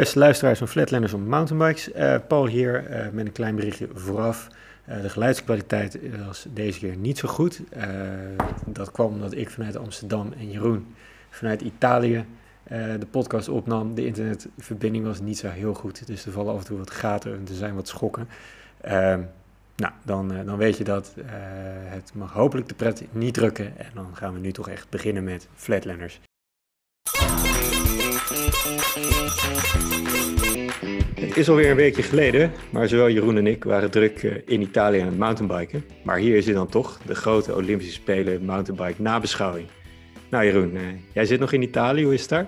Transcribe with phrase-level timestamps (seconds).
[0.00, 1.92] Beste luisteraars van Flatlanders op Mountainbikes.
[1.92, 4.48] Uh, Paul hier uh, met een klein berichtje vooraf.
[4.88, 7.60] Uh, de geluidskwaliteit was deze keer niet zo goed.
[8.66, 10.94] dat kwam omdat ik vanuit Amsterdam en Jeroen
[11.30, 12.24] vanuit Italië
[12.98, 13.94] de podcast opnam.
[13.94, 17.32] De internetverbinding was niet zo heel goed, dus er vallen af en toe wat gaten
[17.32, 18.28] en er zijn wat schokken.
[18.80, 19.20] Ehm,
[19.76, 21.14] nou, dan, dan weet je dat.
[21.84, 23.78] het mag hopelijk de pret niet drukken.
[23.78, 26.20] En dan gaan we nu toch echt beginnen met Flatlanders.
[31.36, 34.60] Het is alweer een weekje geleden, maar zowel Jeroen en ik waren druk eh, in
[34.60, 35.84] Italië aan het mountainbiken.
[36.02, 39.66] Maar hier is hij dan toch, de grote Olympische Spelen mountainbike nabeschouwing.
[40.30, 40.82] Nou Jeroen, eh,
[41.12, 42.46] jij zit nog in Italië, hoe is het daar?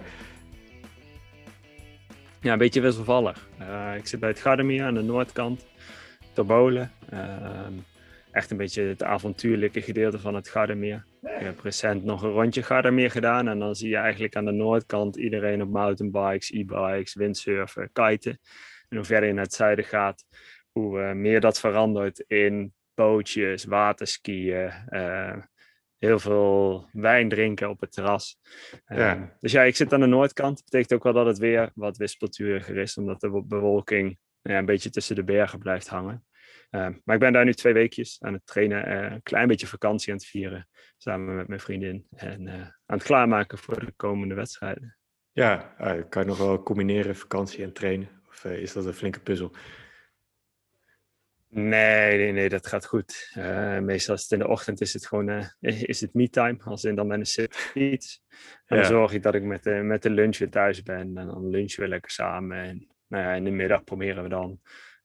[2.41, 3.48] Ja, een beetje wisselvallig.
[3.60, 5.66] Uh, ik zit bij het Gardemir aan de noordkant,
[6.32, 6.93] Tobolen.
[7.12, 7.21] Uh,
[8.38, 11.05] echt een beetje het avontuurlijke gedeelte van het Gardermeer.
[11.23, 14.52] Ik heb recent nog een rondje Gardermeer gedaan en dan zie je eigenlijk aan de
[14.52, 18.38] noordkant iedereen op mountainbikes, e-bikes, windsurfen, kiten.
[18.88, 20.24] En hoe verder je naar het zuiden gaat,
[20.73, 25.37] hoe uh, meer dat verandert in bootjes, waterskiën, uh,
[25.98, 28.38] heel veel wijn drinken op het terras.
[28.87, 29.16] Ja.
[29.16, 30.57] Uh, dus ja, ik zit aan de noordkant.
[30.57, 34.65] Dat betekent ook wel dat het weer wat wispelturiger is, omdat de bewolking ja, een
[34.66, 36.26] beetje tussen de bergen blijft hangen.
[36.71, 39.66] Uh, maar ik ben daar nu twee weekjes aan het trainen, uh, een klein beetje
[39.66, 42.07] vakantie aan het vieren, samen met mijn vriendin.
[42.16, 44.97] En uh, aan het klaarmaken voor de komende wedstrijden.
[45.33, 45.57] Ja,
[46.09, 48.09] kan je nog wel combineren vakantie en trainen?
[48.29, 49.52] Of is dat een flinke puzzel?
[51.51, 53.30] Nee, nee, nee, dat gaat goed.
[53.80, 57.07] meestal is het in de ochtend is het gewoon is het me-time, als in dan
[57.07, 58.23] met een fiets.
[58.66, 61.16] En dan zorg ik dat ik met de, met de lunch weer thuis ben.
[61.19, 62.59] En dan lunchen we lekker samen.
[62.59, 64.60] En nou ja, in de middag proberen we dan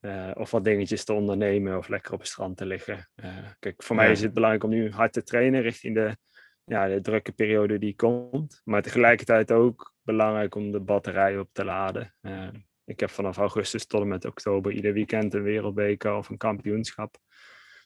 [0.05, 3.09] uh, of wat dingetjes te ondernemen of lekker op het strand te liggen.
[3.15, 6.17] Uh, kijk, voor mij is het belangrijk om nu hard te trainen richting de,
[6.63, 8.61] ja, de drukke periode die komt.
[8.63, 12.15] Maar tegelijkertijd ook belangrijk om de batterij op te laden.
[12.21, 12.47] Uh,
[12.85, 17.17] ik heb vanaf augustus tot en met oktober ieder weekend een wereldbeker of een kampioenschap.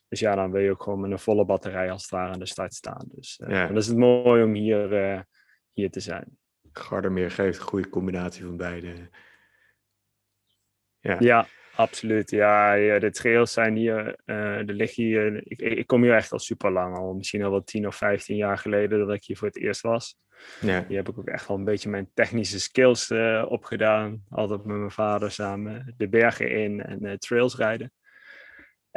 [0.08, 2.40] Dus ja, dan wil je ook gewoon met een volle batterij als het ware aan
[2.40, 3.06] de start staan.
[3.08, 3.68] Dus ja.
[3.68, 5.26] dan is het mooi om hier,
[5.74, 6.38] hier te zijn.
[6.72, 9.10] Gardermeer geeft een goede combinatie van beide.
[11.00, 11.16] Ja.
[11.20, 12.74] ja, Absoluut, ja.
[12.74, 16.40] ja de trails zijn hier, uh, er liggen hier, ik, ik, kom hier echt al
[16.40, 17.14] super lang al.
[17.14, 20.18] Misschien al wel 10 of 15 jaar geleden dat ik hier voor het eerst was.
[20.62, 20.86] Ja.
[20.88, 24.24] Hier heb ik ook echt wel een beetje mijn technische skills uh, opgedaan.
[24.30, 27.92] Altijd met mijn vader samen de bergen in en uh, trails rijden.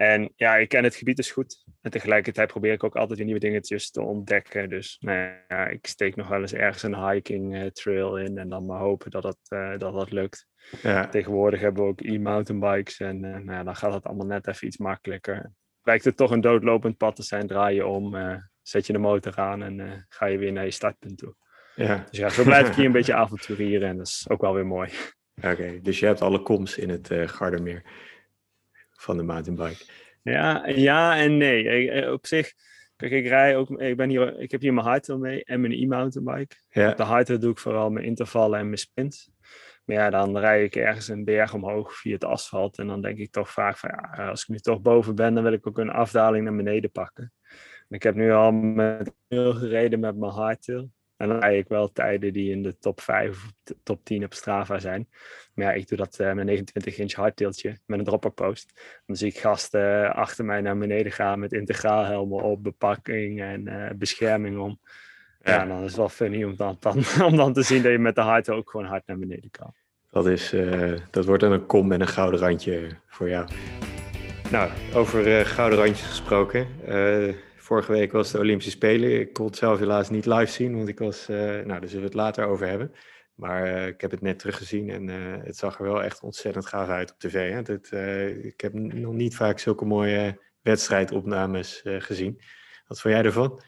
[0.01, 1.65] En ja, ik ken het gebied dus goed.
[1.81, 4.69] En tegelijkertijd probeer ik ook altijd weer nieuwe dingetjes te ontdekken.
[4.69, 5.19] Dus nou
[5.49, 9.11] ja, ik steek nog wel eens ergens een hiking trail in en dan maar hopen
[9.11, 9.39] dat dat,
[9.79, 10.47] dat, dat lukt.
[10.83, 11.09] Ja.
[11.09, 14.67] Tegenwoordig hebben we ook e-mountainbikes en uh, nou ja, dan gaat het allemaal net even
[14.67, 15.53] iets makkelijker.
[15.83, 18.17] Lijkt het toch een doodlopend pad te zijn, draai je om,
[18.63, 21.35] zet je de motor aan en ga je weer naar je startpunt toe.
[21.75, 22.07] Ja.
[22.11, 24.67] Dus ja, zo blijf ik hier een beetje avonturieren en dat is ook wel weer
[24.67, 24.91] mooi.
[25.43, 28.09] Oké, dus je hebt alle koms in het Gardermeer
[29.01, 29.85] van de mountainbike.
[30.23, 32.13] Ja, ja en nee.
[32.13, 32.53] Op zich,
[32.97, 35.73] kijk, ik rij ook, ik, ben hier, ik heb hier mijn hardtail mee en mijn
[35.73, 36.57] e-mountainbike.
[36.71, 36.95] Ja.
[36.95, 39.31] de hardtail doe ik vooral mijn intervallen en mijn spins.
[39.85, 42.79] Maar ja, dan rijd ik ergens een berg omhoog via het asfalt.
[42.79, 45.43] En dan denk ik toch vaak van ja, als ik nu toch boven ben, dan
[45.43, 47.33] wil ik ook een afdaling naar beneden pakken.
[47.89, 50.91] En ik heb nu al met heel gereden met mijn hardtail.
[51.21, 54.35] En dan rijd ik wel tijden die in de top 5 of top 10 op
[54.35, 55.09] Strava zijn.
[55.55, 59.01] Maar ja, ik doe dat uh, met een 29 inch hardtailtje met een dropper post.
[59.07, 63.69] Dan zie ik gasten uh, achter mij naar beneden gaan met integraalhelmen op, bepakking en
[63.69, 64.81] uh, bescherming om.
[65.43, 67.93] Ja, ja, dan is het wel funny om dan, dan, om dan te zien dat
[67.93, 69.75] je met de hard ook gewoon hard naar beneden kan.
[70.11, 73.49] Dat, is, uh, dat wordt dan een kom met een gouden randje voor jou.
[74.51, 76.67] Nou, over uh, gouden randjes gesproken.
[77.71, 79.21] Vorige week was de Olympische Spelen.
[79.21, 81.27] Ik kon het zelf helaas niet live zien, want ik was...
[81.29, 82.93] nou, daar zullen we het later over hebben.
[83.35, 85.09] Maar ik heb het net teruggezien en
[85.45, 87.53] het zag er wel echt ontzettend gaaf uit op tv.
[87.53, 87.75] Hè?
[88.47, 92.41] Ik heb nog niet vaak zulke mooie wedstrijdopnames gezien.
[92.87, 93.63] Wat vond jij ervan?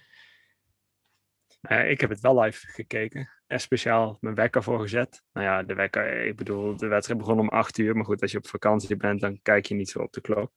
[1.71, 3.31] Uh, ik heb het wel live gekeken.
[3.47, 5.23] Er speciaal mijn wekker voor gezet.
[5.33, 7.97] Nou ja, de wekker, ik bedoel, de wedstrijd begon om acht uur.
[7.97, 10.53] Maar goed, als je op vakantie bent, dan kijk je niet zo op de klok.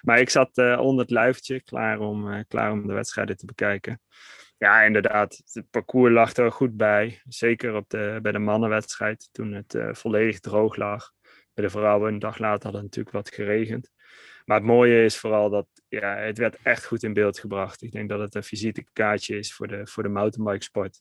[0.00, 3.46] Maar ik zat uh, onder het luiftje, klaar om, uh, klaar om de wedstrijden te
[3.46, 4.00] bekijken.
[4.58, 7.20] Ja, inderdaad, het parcours lag er goed bij.
[7.28, 11.12] Zeker op de, bij de mannenwedstrijd, toen het volledig droog lag.
[11.54, 13.90] Bij de vrouwen, een dag later had het natuurlijk wat geregend.
[14.44, 17.82] Maar het mooie is vooral dat ja, het werd echt goed in beeld gebracht.
[17.82, 21.00] Ik denk dat het een visitekaartje is voor de, voor de mountainbike sport.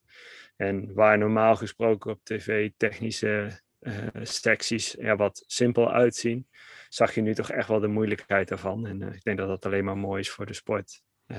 [0.55, 6.47] En waar normaal gesproken op tv technische uh, secties ja, wat simpel uitzien,
[6.89, 8.87] zag je nu toch echt wel de moeilijkheid daarvan.
[8.87, 11.37] En uh, ik denk dat dat alleen maar mooi is voor de sport uh,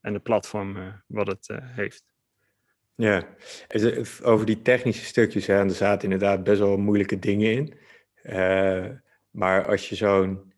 [0.00, 2.04] en de platform wat het heeft.
[2.96, 3.28] Ja,
[4.22, 7.78] over die technische stukjes, hè, er zaten inderdaad best wel moeilijke dingen in.
[9.30, 10.53] Maar als je zo'n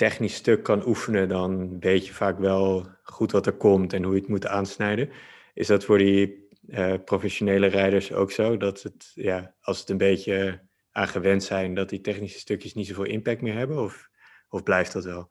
[0.00, 4.14] technisch stuk kan oefenen, dan weet je vaak wel goed wat er komt en hoe
[4.14, 5.10] je het moet aansnijden.
[5.54, 8.56] Is dat voor die uh, professionele rijders ook zo?
[8.56, 12.86] Dat het, ja, als het een beetje aan gewend zijn, dat die technische stukjes niet
[12.86, 13.78] zoveel impact meer hebben?
[13.78, 14.08] Of,
[14.48, 15.30] of blijft dat wel?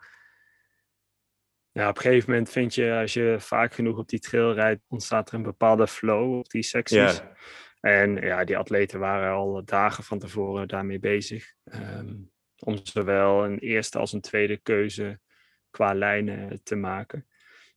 [1.72, 4.81] Ja, op een gegeven moment vind je, als je vaak genoeg op die trail rijdt,
[4.88, 7.18] ontstaat er een bepaalde flow op die secties.
[7.18, 7.33] Ja.
[7.80, 11.54] En ja, die atleten waren al dagen van tevoren daarmee bezig.
[11.63, 15.20] Um, om zowel een eerste als een tweede keuze
[15.70, 17.28] qua lijnen te maken.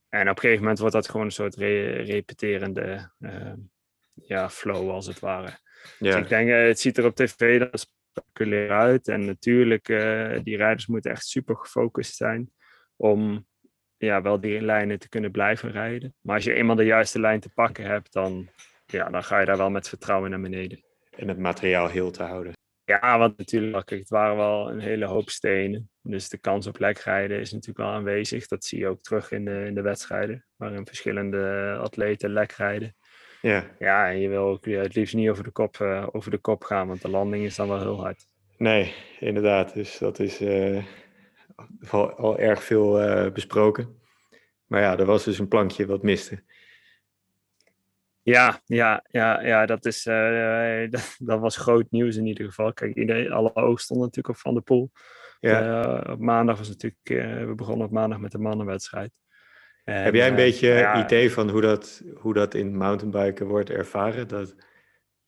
[0.09, 3.53] En op een gegeven moment wordt dat gewoon een soort repeterende uh,
[4.13, 5.57] ja, flow, als het ware.
[5.99, 9.07] Dus ik denk, eh, het ziet er op tv dan spectaculair uit.
[9.07, 12.51] En natuurlijk, uh, die rijders moeten echt super gefocust zijn
[12.95, 13.47] om
[13.97, 16.15] ja, wel die lijnen te kunnen blijven rijden.
[16.21, 18.49] Maar als je eenmaal de juiste lijn te pakken hebt, dan,
[18.85, 20.83] ja, dan ga je daar wel met vertrouwen naar beneden.
[21.09, 22.53] En het materiaal heel te houden.
[22.85, 25.89] Ja, want natuurlijk, het waren wel een hele hoop stenen.
[26.01, 28.47] Dus de kans op lekrijden is natuurlijk wel aanwezig.
[28.47, 32.95] Dat zie je ook terug in de, in de wedstrijden, waarin verschillende atleten lekrijden.
[33.41, 33.65] Ja.
[33.79, 36.63] ja, en je wil ook het liefst niet over de, kop, uh, over de kop
[36.63, 38.27] gaan, want de landing is dan wel heel hard.
[38.57, 39.73] Nee, inderdaad.
[39.73, 40.83] Dus dat is uh,
[41.89, 44.01] al, al, erg veel uh, besproken.
[44.65, 46.43] Maar ja, er was dus een plankje wat miste.
[48.23, 52.73] Ja, ja, ja, ja dat, is, uh, dat, dat, was groot nieuws in ieder geval.
[52.73, 54.91] Kijk, iedereen, alle ogen stonden natuurlijk op Van de Poel.
[55.39, 55.85] Ja.
[56.05, 59.11] Uh, op maandag was natuurlijk, uh, we begonnen op maandag met de mannenwedstrijd.
[59.83, 63.69] En, Heb jij een beetje ja, idee van hoe dat, hoe dat in mountainbiken wordt
[63.69, 64.27] ervaren?
[64.27, 64.55] Dat,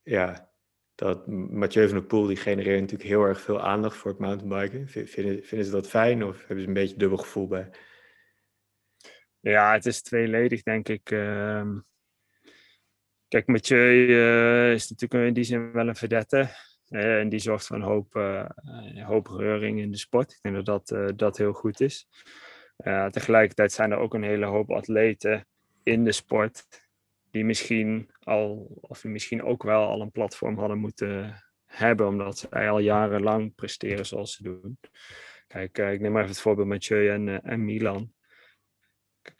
[0.01, 0.51] ja,
[0.95, 4.87] dat Mathieu van der Poel, die genereert natuurlijk heel erg veel aandacht voor het mountainbiken.
[4.87, 7.69] Vinden, vinden ze dat fijn of hebben ze een beetje dubbel gevoel bij?
[9.39, 11.11] Ja, het is tweeledig denk ik.
[11.11, 11.77] Ehm,
[13.35, 16.49] Kijk, Mathieu uh, is natuurlijk in die zin wel een verdette.
[16.89, 18.45] Uh, en die zorgt voor een hoop, uh,
[19.03, 20.31] hoop reuring in de sport.
[20.31, 22.07] Ik denk dat dat, dat heel goed is.
[23.09, 25.47] tegelijkertijd zijn er ook een hele hoop atleten
[25.83, 26.65] in de sport.
[27.31, 32.07] Die misschien al, of misschien ook wel al een platform hadden moeten hebben.
[32.07, 34.77] Omdat zij al jarenlang presteren zoals ze doen.
[35.47, 38.14] Kijk, ik neem maar even het voorbeeld Mathieu en, en Milan.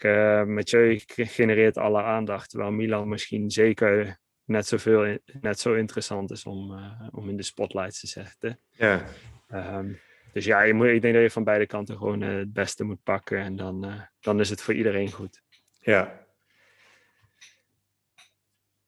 [0.03, 6.45] Uh, Mathieu genereert alle aandacht, terwijl Milan misschien zeker net, zoveel, net zo interessant is
[6.45, 8.59] om, uh, om in de spotlight te zetten.
[8.69, 9.05] Ja.
[9.51, 9.99] Um,
[10.33, 12.83] dus ja, je moet, ik denk dat je van beide kanten gewoon uh, het beste
[12.83, 15.41] moet pakken en dan, uh, dan is het voor iedereen goed.
[15.79, 16.25] Ja.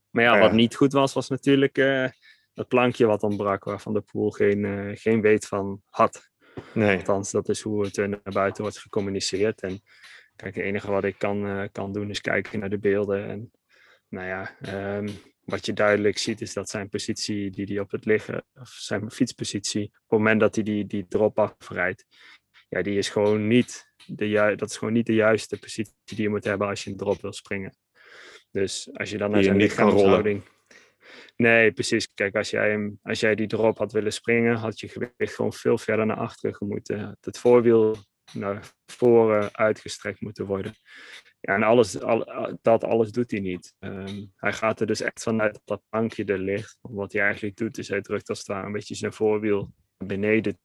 [0.10, 1.76] Maar ja, wat niet goed was, was natuurlijk
[2.54, 6.30] dat plankje wat ontbrak, waarvan de pool geen, geen weet van had.
[6.74, 6.98] Nee.
[6.98, 9.62] Althans, dat is hoe het naar buiten wordt gecommuniceerd.
[9.62, 9.82] En
[10.38, 13.28] Kijk, het enige wat ik kan, uh, kan doen is kijken naar de beelden.
[13.28, 13.52] En
[14.10, 14.56] nou ja,
[14.98, 15.10] um,
[15.44, 19.12] wat je duidelijk ziet is dat zijn positie die hij op het liggen, of zijn
[19.12, 22.06] fietspositie, op het moment dat hij die, die drop afrijdt,
[22.70, 26.30] ja, die is gewoon niet de, dat is gewoon niet de juiste positie die je
[26.30, 27.78] moet hebben als je een drop wil springen.
[28.52, 30.44] Dus als je dan naar zijn lichaamshouding...
[31.36, 32.14] Nee, precies.
[32.14, 35.54] Kijk, als jij, hem, als jij die drop had willen springen, had je gewicht gewoon
[35.54, 37.18] veel verder naar achteren moeten.
[37.22, 37.96] Het voorwiel
[38.34, 40.74] naar voren uitgestrekt moeten worden.
[41.40, 43.76] Ja, en alles, al, dat alles doet hij niet.
[43.80, 46.78] Ehm, hij gaat er dus echt vanuit dat dat plankje er ligt.
[46.82, 50.60] Wat hij eigenlijk doet, is hij drukt als het ware een beetje zijn voorwiel beneden.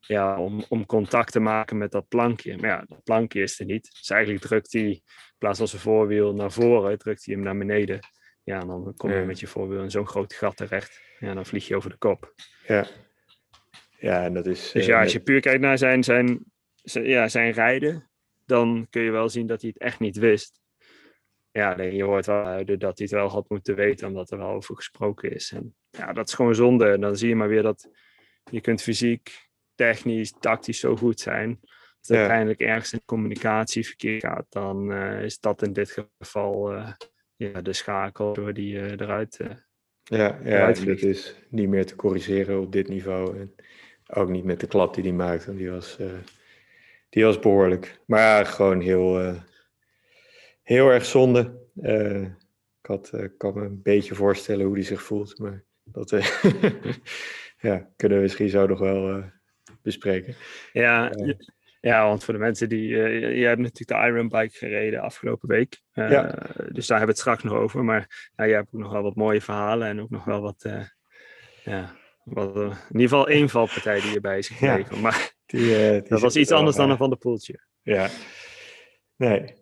[0.00, 2.56] Ja, om, om contact te maken met dat plankje.
[2.56, 3.90] Maar ja, dat plankje is er niet.
[3.98, 5.02] Dus eigenlijk drukt hij, in
[5.38, 7.98] plaats van zijn voorwiel naar voren, drukt hij hem naar beneden.
[8.42, 11.00] Ja, en dan kom je met je voorwiel in zo'n groot gat terecht.
[11.18, 12.34] Ja, dan vlieg je over de kop.
[12.66, 12.86] Ja.
[13.98, 14.70] Ja, en dat is...
[14.72, 16.44] Dus ja, als je puur kijkt naar zijn, zijn
[16.92, 18.10] ja, zijn rijden,
[18.46, 20.62] dan kun je wel zien dat hij het echt niet wist.
[21.50, 24.76] Ja, je hoort wel dat hij het wel had moeten weten, omdat er wel over
[24.76, 25.52] gesproken is.
[25.52, 26.90] En ja, dat is gewoon zonde.
[26.90, 27.88] En dan zie je maar weer dat
[28.50, 31.58] je kunt fysiek, technisch, tactisch zo goed zijn.
[31.62, 36.74] Als het uiteindelijk ergens in communicatie verkeerd gaat, dan uh, is dat in dit geval
[36.74, 36.92] uh,
[37.36, 39.38] ja, de schakel door die uh, eruit.
[40.02, 43.38] ja, ja het is niet meer te corrigeren op dit niveau.
[43.38, 43.54] En
[44.06, 45.98] ook niet met de klap die hij maakt, want die was
[47.14, 48.00] die was behoorlijk.
[48.06, 49.40] Maar ja, gewoon heel, uh,
[50.62, 51.60] heel erg zonde.
[51.76, 52.20] Uh,
[52.80, 55.38] ik had, uh, kan me een beetje voorstellen hoe die zich voelt.
[55.38, 56.10] Maar dat
[57.68, 59.24] ja, kunnen we misschien zo nog wel
[59.82, 60.34] bespreken.
[60.72, 61.12] Ja,
[61.80, 62.88] ja, want voor de mensen die...
[63.36, 65.80] je hebt natuurlijk de Iron Bike gereden afgelopen week.
[65.92, 66.22] ja.
[66.72, 67.84] Dus daar hebben we het straks nog over.
[67.84, 69.88] Maar nou, jij hebt ook nog wel wat mooie verhalen.
[69.88, 70.68] En ook nog wel wat...
[71.64, 71.94] ja,
[72.24, 75.00] wat, in ieder geval één valpartij die erbij is gekregen.
[75.00, 77.60] Maar die, uh, dat was iets anders dan een Van de Poeltje.
[77.82, 78.08] Ja,
[79.16, 79.54] nee.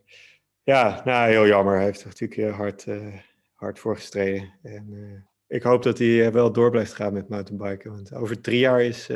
[0.63, 1.75] Ja, nou heel jammer.
[1.75, 3.15] Hij heeft natuurlijk hard, uh,
[3.55, 4.59] hard voor gestreden.
[4.63, 7.91] En ik hoop dat hij wel door blijft gaan met mountainbiken.
[7.91, 9.11] Want over drie jaar is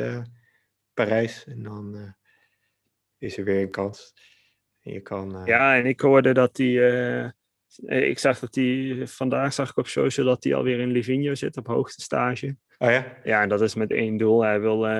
[0.93, 2.15] Parijs en dan
[3.17, 4.13] is er weer een kans.
[4.81, 7.33] En je kan, Ja, en ik hoorde dat hij
[7.85, 11.57] ik zag dat hij, vandaag zag ik op social dat hij alweer in Livigno zit
[11.57, 12.55] op hoogste stage.
[12.77, 13.17] Oh ja?
[13.23, 14.43] Ja, en dat is met één doel.
[14.43, 14.91] Hij wil, uh,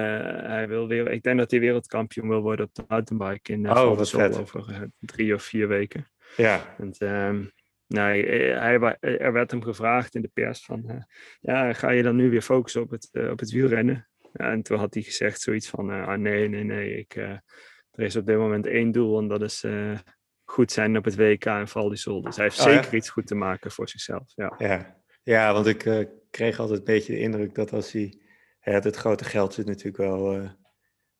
[0.41, 3.71] hij wil weer, ik denk dat hij wereldkampioen wil worden op de mountainbike in uh,
[3.71, 6.07] oh, over uh, drie of vier weken.
[6.37, 6.75] Ja.
[6.77, 7.51] En, um,
[7.87, 11.05] nou, hij, er werd hem gevraagd in de pers van,
[11.39, 14.07] ja, ga je dan nu weer focussen op het, op het wielrennen?
[14.33, 17.15] Ja, en toen had hij gezegd zoiets van, ah, nee, nee, nee, ik,
[17.91, 19.65] er is op dit moment één doel en dat is
[20.49, 22.21] goed zijn op het WK en Val di Sol.
[22.21, 24.31] Dus hij heeft oh, zeker iets goed te maken voor zichzelf.
[24.35, 24.97] Ja, ja.
[25.23, 28.19] ja want ik uh, kreeg altijd een beetje de indruk dat als hij...
[28.59, 30.35] het grote geld zit natuurlijk wel...
[30.35, 30.49] Uh,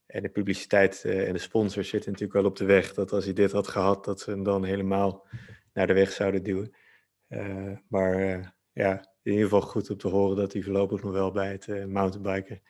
[0.06, 2.94] en de publiciteit uh, en de sponsors zitten natuurlijk wel op de weg.
[2.94, 5.28] Dat als hij dit had gehad, dat ze hem dan helemaal
[5.74, 6.76] naar de weg zouden duwen.
[7.88, 8.20] maar
[8.72, 11.68] ja, in ieder geval goed om te horen dat hij voorlopig nog wel bij het
[11.88, 12.62] mountainbiken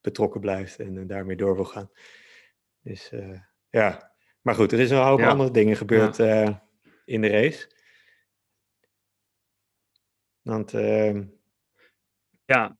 [0.00, 1.90] betrokken blijft en daarmee door wil gaan.
[2.80, 3.12] Dus
[3.70, 4.13] ja,
[4.44, 6.56] maar goed, er is een hoop andere dingen gebeurd uh,
[7.04, 7.70] in de race.
[10.42, 11.20] Want, uh...
[12.44, 12.78] ja.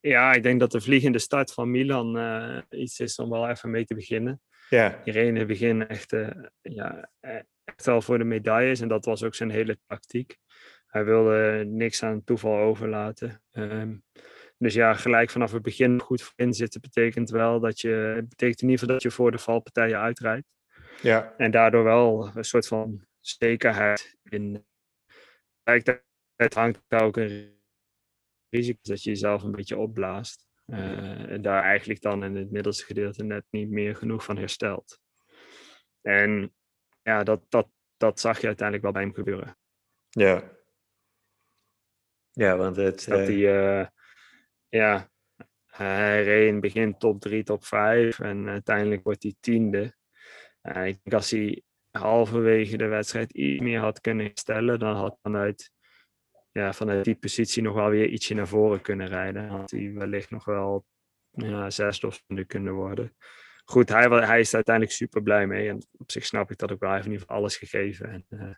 [0.00, 3.70] ja, ik denk dat de vliegende start van Milan uh, iets is om wel even
[3.70, 4.42] mee te beginnen.
[4.68, 5.04] Ja.
[5.04, 6.16] Irene begint echt,
[6.62, 7.10] ja,
[7.64, 10.36] echt wel voor de medailles en dat was ook zijn hele tactiek.
[10.86, 13.42] Hij wilde niks aan toeval overlaten.
[13.52, 14.04] Um,
[14.58, 18.68] dus ja, gelijk vanaf het begin goed voor inzitten betekent wel dat je, betekent in
[18.68, 20.46] ieder geval dat je voor de valpartijen uitrijdt.
[21.02, 21.34] Ja.
[21.36, 24.66] En daardoor wel een soort van zekerheid in.
[26.36, 27.60] Het hangt daar ook een
[28.48, 30.46] risico dat je jezelf een beetje opblaast.
[30.66, 35.00] Uh, en daar eigenlijk dan in het middelste gedeelte net niet meer genoeg van herstelt.
[36.00, 36.54] En
[37.02, 39.58] ja, dat, dat, dat zag je uiteindelijk wel bij hem gebeuren.
[40.08, 40.56] Ja.
[42.30, 43.06] Ja, want het...
[43.08, 43.36] Dat hij,
[43.80, 43.86] uh,
[44.68, 45.10] ja,
[45.66, 49.96] hij reed in het begin top 3, top 5 en uiteindelijk wordt hij tiende.
[50.62, 55.18] Uh, ik denk als hij halverwege de wedstrijd iets meer had kunnen herstellen, dan had
[55.22, 55.72] vanuit,
[56.52, 59.48] ja, vanuit die positie nog wel weer ietsje naar voren kunnen rijden.
[59.48, 60.84] Had hij wellicht nog wel
[61.30, 63.16] ja, zesde of kunnen worden.
[63.64, 65.68] Goed, hij, hij is er uiteindelijk super blij mee.
[65.68, 66.88] En op zich snap ik dat ook wel.
[66.88, 68.10] Hij heeft in ieder geval alles gegeven.
[68.10, 68.54] En, uh,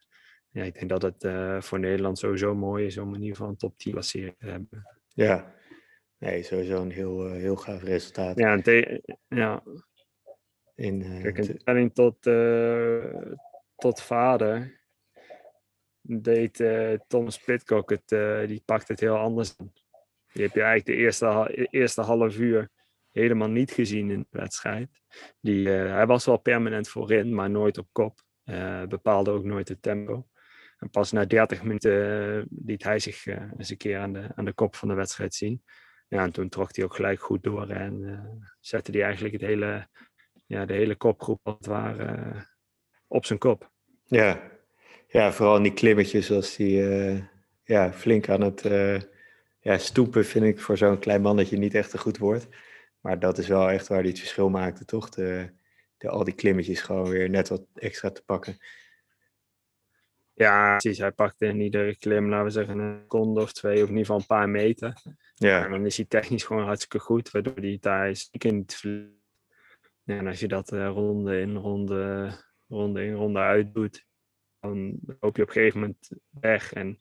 [0.51, 3.51] ja, ik denk dat het uh, voor Nederland sowieso mooi is om in ieder geval
[3.51, 4.99] een top 10 klassering te hebben.
[5.09, 5.55] Ja,
[6.21, 8.39] Nee, sowieso een heel, uh, heel gaaf resultaat.
[8.39, 8.61] Ja,
[9.29, 9.63] ja.
[10.75, 13.33] In, uh, Kijk, in tot, uh,
[13.77, 14.81] tot vader
[16.01, 16.65] deed
[17.07, 18.09] Thomas Pitcock het,
[18.49, 19.57] die pakt het heel anders.
[20.33, 22.69] Die heb je eigenlijk de eerste, eerste half uur
[23.11, 24.89] helemaal niet gezien in de wedstrijd.
[25.41, 28.21] Die, hij was wel permanent voorin, maar nooit op kop.
[28.89, 30.29] bepaalde ook nooit het tempo.
[30.79, 34.53] En pas na 30 minuten liet hij zich eens een keer aan de, aan de
[34.53, 35.63] kop van de wedstrijd zien
[36.11, 39.43] ja, en toen trok hij ook gelijk goed door en uh, zette hij eigenlijk het
[39.43, 39.89] hele,
[40.47, 42.43] ja, de hele kopgroep als het ware uh,
[43.07, 43.71] op zijn kop.
[44.05, 44.51] Ja.
[45.09, 47.23] ja, vooral in die klimmetjes als hij uh,
[47.65, 48.63] ja, flink aan het
[49.61, 52.49] ja, stoepen vind ik voor zo'n klein mannetje niet echt een goed woord.
[53.01, 55.09] Maar dat is wel echt waar hij het verschil maakte, toch?
[55.09, 55.53] De,
[55.97, 58.59] de, al die klimmetjes gewoon weer net wat extra te pakken.
[60.35, 60.99] Ja, precies.
[60.99, 63.99] Hij pakte in iedere klim, laten we zeggen, een seconde of twee, of in ieder
[63.99, 65.03] geval een paar meter.
[65.41, 65.65] Ja.
[65.65, 68.81] En dan is hij technisch gewoon hartstikke goed, waardoor hij daar in het
[70.03, 72.31] ja, En als je dat uh, ronde in ronde,
[72.69, 74.07] ronde in ronde uit doet,
[74.61, 76.73] dan loop je op een gegeven moment weg.
[76.73, 77.01] En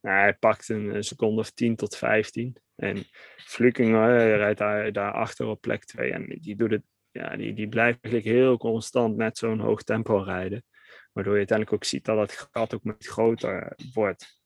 [0.00, 2.56] nou, hij pakt een, seconde of 10 tot 15.
[2.74, 3.04] En
[3.36, 6.12] Fluking uh, rijdt daar, daar achter op plek 2.
[6.12, 10.16] En die, doet het, ja, die, die blijft eigenlijk heel constant net zo'n hoog tempo
[10.16, 10.64] rijden.
[11.12, 14.42] Waardoor je uiteindelijk ook ziet dat het gat ook met groter wordt.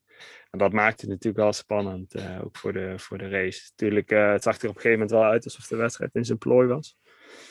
[0.50, 3.68] En dat maakt het natuurlijk wel spannend, uh, ook voor de, voor de race.
[3.70, 6.24] Natuurlijk, uh, het zag er op een gegeven moment wel uit alsof de wedstrijd in
[6.24, 6.96] zijn plooi was.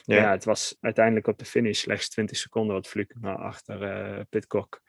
[0.03, 0.15] Ja.
[0.15, 4.81] ja het was uiteindelijk op de finish slechts 20 seconden wat Fluke achter uh, Pitcock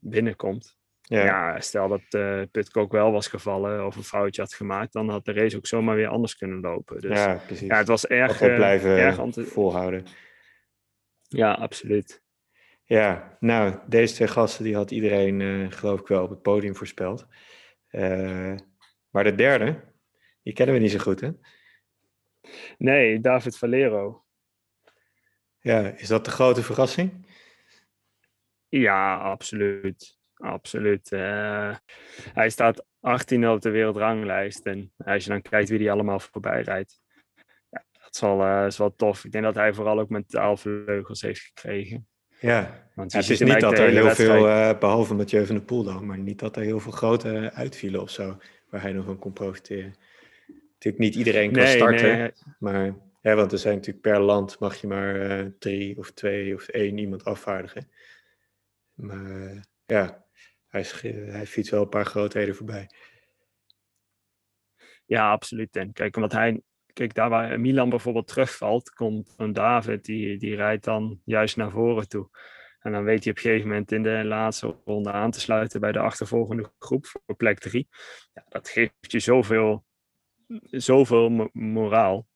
[0.00, 0.76] binnenkomt.
[1.00, 1.24] Ja.
[1.24, 1.60] ja.
[1.60, 5.32] stel dat uh, Pitcock wel was gevallen of een foutje had gemaakt, dan had de
[5.32, 7.00] race ook zomaar weer anders kunnen lopen.
[7.00, 7.68] Dus, ja, precies.
[7.68, 10.04] Ja, het was erg, blijven erg volhouden.
[11.28, 12.23] Ja, absoluut.
[12.86, 16.76] Ja, nou, deze twee gasten die had iedereen uh, geloof ik wel op het podium
[16.76, 17.26] voorspeld.
[17.90, 18.54] Uh,
[19.10, 19.84] maar de derde,
[20.42, 21.30] die kennen we niet zo goed, hè?
[22.78, 24.24] Nee, David Valero.
[25.58, 27.26] Ja, is dat de grote verrassing?
[28.68, 30.18] Ja, absoluut.
[30.34, 31.12] Absoluut.
[31.12, 31.76] Uh,
[32.32, 34.66] hij staat 18 op de wereldranglijst.
[34.66, 37.00] En als je dan kijkt wie die allemaal voorbij rijdt.
[37.70, 39.24] Ja, dat is wel, is wel tof.
[39.24, 42.08] Ik denk dat hij vooral ook mentaal vleugels heeft gekregen.
[42.44, 45.84] Ja, Want het is niet dat er heel veel, uh, behalve Mathieu van der Poel
[45.84, 49.18] dan, maar niet dat er heel veel grote uitvielen of zo, waar hij nog van
[49.18, 49.94] kon profiteren.
[50.72, 54.86] Natuurlijk niet iedereen kan starten, maar ja, want er zijn natuurlijk per land mag je
[54.86, 57.90] maar uh, drie of twee of één iemand afvaardigen.
[58.94, 60.24] Maar ja,
[60.68, 60.84] hij,
[61.26, 62.90] hij fietst wel een paar grootheden voorbij.
[65.04, 65.76] Ja, absoluut.
[65.76, 66.60] En kijk, omdat hij,
[66.94, 71.70] kijk, daar waar Milan bijvoorbeeld terugvalt, komt een David, die, die rijdt dan juist naar
[71.70, 72.28] voren toe.
[72.80, 75.80] En dan weet hij op een gegeven moment in de laatste ronde aan te sluiten
[75.80, 77.88] bij de achtervolgende groep voor plek drie.
[78.34, 79.84] Ja, dat geeft je zoveel,
[80.70, 82.26] zoveel moraal.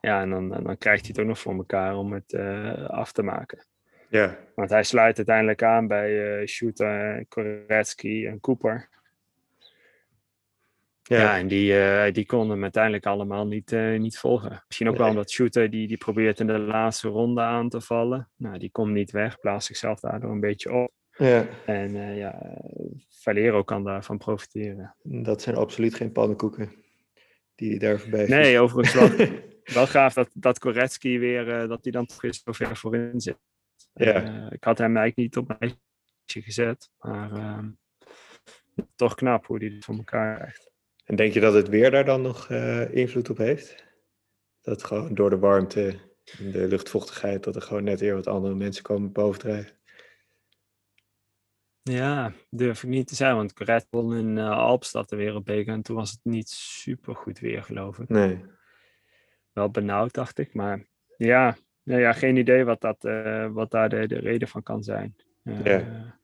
[0.00, 3.12] Ja, en dan, dan krijgt hij het ook nog voor elkaar om het uh, af
[3.12, 3.66] te maken.
[4.08, 4.38] Ja.
[4.54, 8.88] Want hij sluit uiteindelijk aan bij uh, Shooter, Koretsky en Cooper.
[11.08, 14.62] Ja, ja en die, uh, die konden hem uiteindelijk allemaal niet, uh, niet volgen.
[14.66, 18.30] Misschien ook wel omdat Shooter die, die probeert in de laatste ronde aan te vallen.
[18.36, 20.92] Nou, die komt niet weg, blaast zichzelf daardoor een beetje op.
[21.16, 21.46] Ja.
[21.66, 22.60] En uh, ja,
[23.08, 24.94] Valero kan daarvan profiteren.
[25.02, 26.72] Dat zijn absoluut geen pannenkoeken
[27.54, 29.28] die daar voorbij Nee, overigens wel,
[29.74, 33.38] wel gaaf dat, dat Koretsky weer, dat hij dan toch eens zo ver voorin zit.
[33.92, 34.50] Ja.
[34.50, 35.78] ik had hem eigenlijk niet op mijn
[36.24, 37.68] gezet, maar ehm,
[38.96, 40.74] toch knap hoe hij het voor elkaar krijgt.
[41.06, 43.84] En denk je dat het weer daar dan nog uh, invloed op heeft?
[44.60, 46.00] Dat gewoon door de warmte
[46.38, 49.76] en de luchtvochtigheid, dat er gewoon net weer wat andere mensen komen bovendrijven?
[51.82, 55.82] Ja, durf ik niet te zeggen, want Red Bull in uh, Alpstad de wereldbeker en
[55.82, 58.08] toen was het niet super goed weer, geloof ik.
[58.08, 58.44] Nee.
[59.52, 60.86] Wel benauwd, dacht ik, maar
[61.16, 64.82] ja, nou ja geen idee wat, dat, uh, wat daar de, de reden van kan
[64.82, 65.16] zijn.
[65.42, 66.14] ja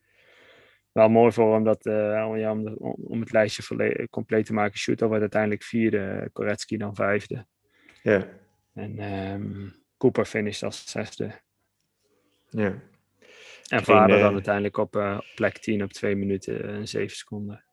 [0.92, 1.94] wel mooi voor hem dat, uh,
[2.36, 4.78] ja, om, om, het lijstje compleet te maken.
[4.78, 7.46] Shooter wordt uiteindelijk vierde, Koretsky dan vijfde.
[8.02, 8.28] Ja.
[8.74, 11.30] En um, Cooper finisht als zesde.
[12.48, 12.74] Ja.
[13.68, 17.64] En Vader uh, dan uiteindelijk op uh, plek 10 op 2 minuten en 7 seconden.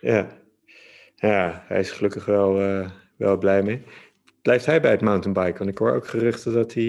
[0.00, 0.28] Ja.
[1.14, 2.54] ja, hij is gelukkig wel,
[3.16, 3.82] wel blij mee.
[4.42, 5.58] Blijft hij bij het mountainbiken?
[5.58, 6.82] Want ik hoor ook geruchten dat hij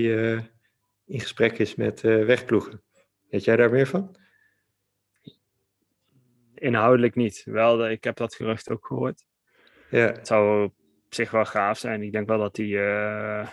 [1.05, 2.81] in gesprek is met wegploegen.
[3.29, 4.15] Weet jij daar meer van?
[6.63, 7.41] Inhoudelijk niet.
[7.45, 9.25] Wel, ik heb dat gerucht ook gehoord.
[9.89, 10.05] Ja.
[10.05, 10.73] Het zou op
[11.09, 12.01] zich wel gaaf zijn.
[12.01, 12.65] Ik denk wel dat hij.
[12.65, 13.47] Uh,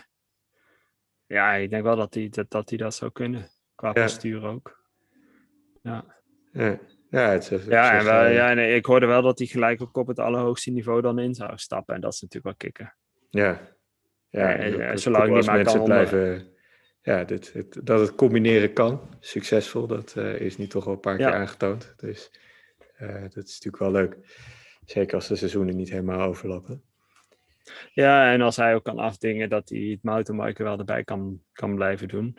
[1.27, 3.49] ja, ik denk wel dat hij dat, dat, hij dat zou kunnen.
[3.75, 4.03] Qua ja.
[4.03, 4.89] postuur ook.
[5.83, 6.05] Ja.
[6.53, 6.79] Ja,
[7.11, 9.97] ja, het is, ja, en wel, ja nee, ik hoorde wel dat hij gelijk ook
[9.97, 11.95] op het allerhoogste niveau dan in zou stappen.
[11.95, 12.95] En dat is natuurlijk wel kicken.
[13.31, 13.61] Ja.
[14.29, 16.49] Ja, en, zolang die maar mensen kan blijven.
[17.03, 21.01] Ja, dit, het, dat het combineren kan, succesvol, dat uh, is niet toch wel een
[21.01, 21.95] paar keer aangetoond.
[21.97, 22.31] Dus
[23.09, 24.17] dat is natuurlijk wel leuk.
[24.85, 26.83] Zeker als de seizoenen niet helemaal overlappen.
[27.93, 31.75] Ja, en als hij ook kan afdingen dat hij het mountainbiken wel erbij kan, kan
[31.75, 32.39] blijven doen.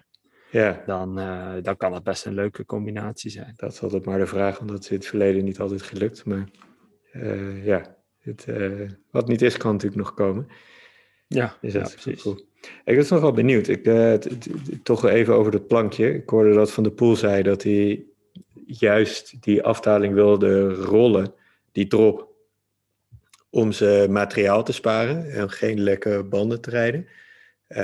[0.51, 0.83] Ja.
[0.85, 3.53] Dan, uh, dan kan het best een leuke combinatie zijn.
[3.55, 6.25] Dat is altijd maar de vraag, want dat is in het verleden niet altijd gelukt.
[6.25, 6.49] Maar
[7.13, 8.45] uh, ja, het,
[9.11, 10.47] wat niet is, kan natuurlijk nog komen.
[11.27, 12.35] Ja, is dat ja, precies.
[12.85, 13.67] Ik was nog wel benieuwd.
[13.67, 13.89] Ik,
[14.83, 16.13] toch even over dat plankje.
[16.13, 18.05] Ik hoorde dat Van de Poel zei dat hij
[18.79, 21.33] juist die afdaling wilde rollen,
[21.71, 22.29] die drop,
[23.49, 27.07] om ze materiaal te sparen en geen lekke banden te rijden.
[27.67, 27.77] Uh,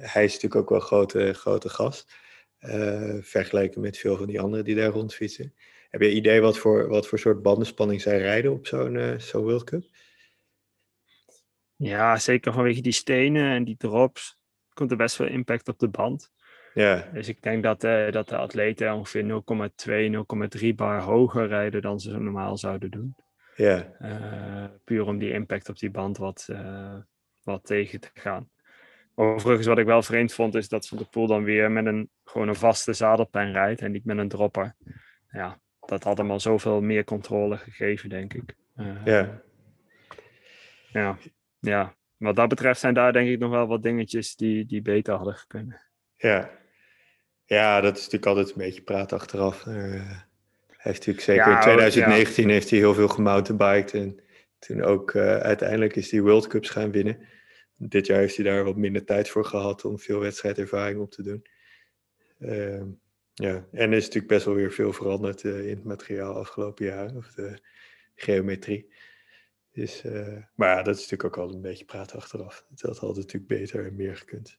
[0.00, 2.14] hij is natuurlijk ook wel een grote, grote gast,
[2.60, 5.54] uh, vergeleken met veel van die anderen die daar rondfietsen.
[5.90, 9.42] Heb je idee wat voor, wat voor soort bandenspanning zij rijden op zo'n uh, zo'n
[9.42, 9.84] World Cup?
[11.76, 14.38] Ja, zeker vanwege die stenen en die drops
[14.72, 16.32] komt er best wel impact op de band.
[16.74, 17.08] Ja.
[17.12, 22.00] Dus ik denk dat, uh, dat de atleten ongeveer 0,2, 0,3 bar hoger rijden dan
[22.00, 23.16] ze normaal zouden doen.
[23.56, 23.92] Ja.
[24.00, 26.96] Uh, puur om die impact op die band wat, uh,
[27.42, 28.50] wat tegen te gaan.
[29.14, 32.10] Overigens, wat ik wel vreemd vond, is dat Van de Poel dan weer met een,
[32.24, 34.74] gewoon een vaste zadelpen rijdt en niet met een dropper.
[35.30, 38.54] Ja, dat had hem al zoveel meer controle gegeven, denk ik.
[39.04, 39.42] ja.
[40.92, 41.18] Ja,
[41.60, 41.94] ja.
[42.16, 45.36] Wat dat betreft zijn daar denk ik nog wel wat dingetjes die, die beter hadden
[45.46, 45.80] kunnen.
[46.16, 46.50] Ja,
[47.46, 49.64] ja, dat is natuurlijk altijd een beetje praat achteraf.
[49.66, 49.74] Uh,
[50.84, 52.52] hij heeft natuurlijk zeker in 2019 ja.
[52.52, 53.94] heeft hij heel veel gemountainbiked.
[53.94, 54.20] En
[54.58, 57.18] toen ook uh, uiteindelijk is hij World Cups gaan winnen.
[57.76, 61.22] Dit jaar heeft hij daar wat minder tijd voor gehad om veel wedstrijdervaring op te
[61.22, 61.46] doen.
[62.38, 62.82] Uh,
[63.34, 66.84] ja, en er is natuurlijk best wel weer veel veranderd uh, in het materiaal afgelopen
[66.84, 67.16] jaar.
[67.16, 67.58] Of de
[68.14, 68.92] geometrie.
[69.72, 70.02] Dus,
[70.54, 72.64] maar ja, dat is natuurlijk ook altijd een beetje praten achteraf.
[72.68, 74.58] Dat had natuurlijk beter en meer gekund.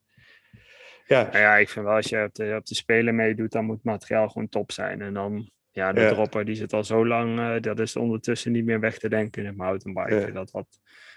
[1.07, 1.23] Ja.
[1.23, 3.75] Nou ja, ik vind wel als je op de, op de Spelen meedoet, dan moet
[3.75, 5.01] het materiaal gewoon top zijn.
[5.01, 6.09] En dan, ja, de ja.
[6.09, 9.41] dropper die zit al zo lang, uh, dat is ondertussen niet meer weg te denken
[9.41, 10.19] in het mountainbiken.
[10.19, 10.31] Ja.
[10.31, 10.67] Dat wat,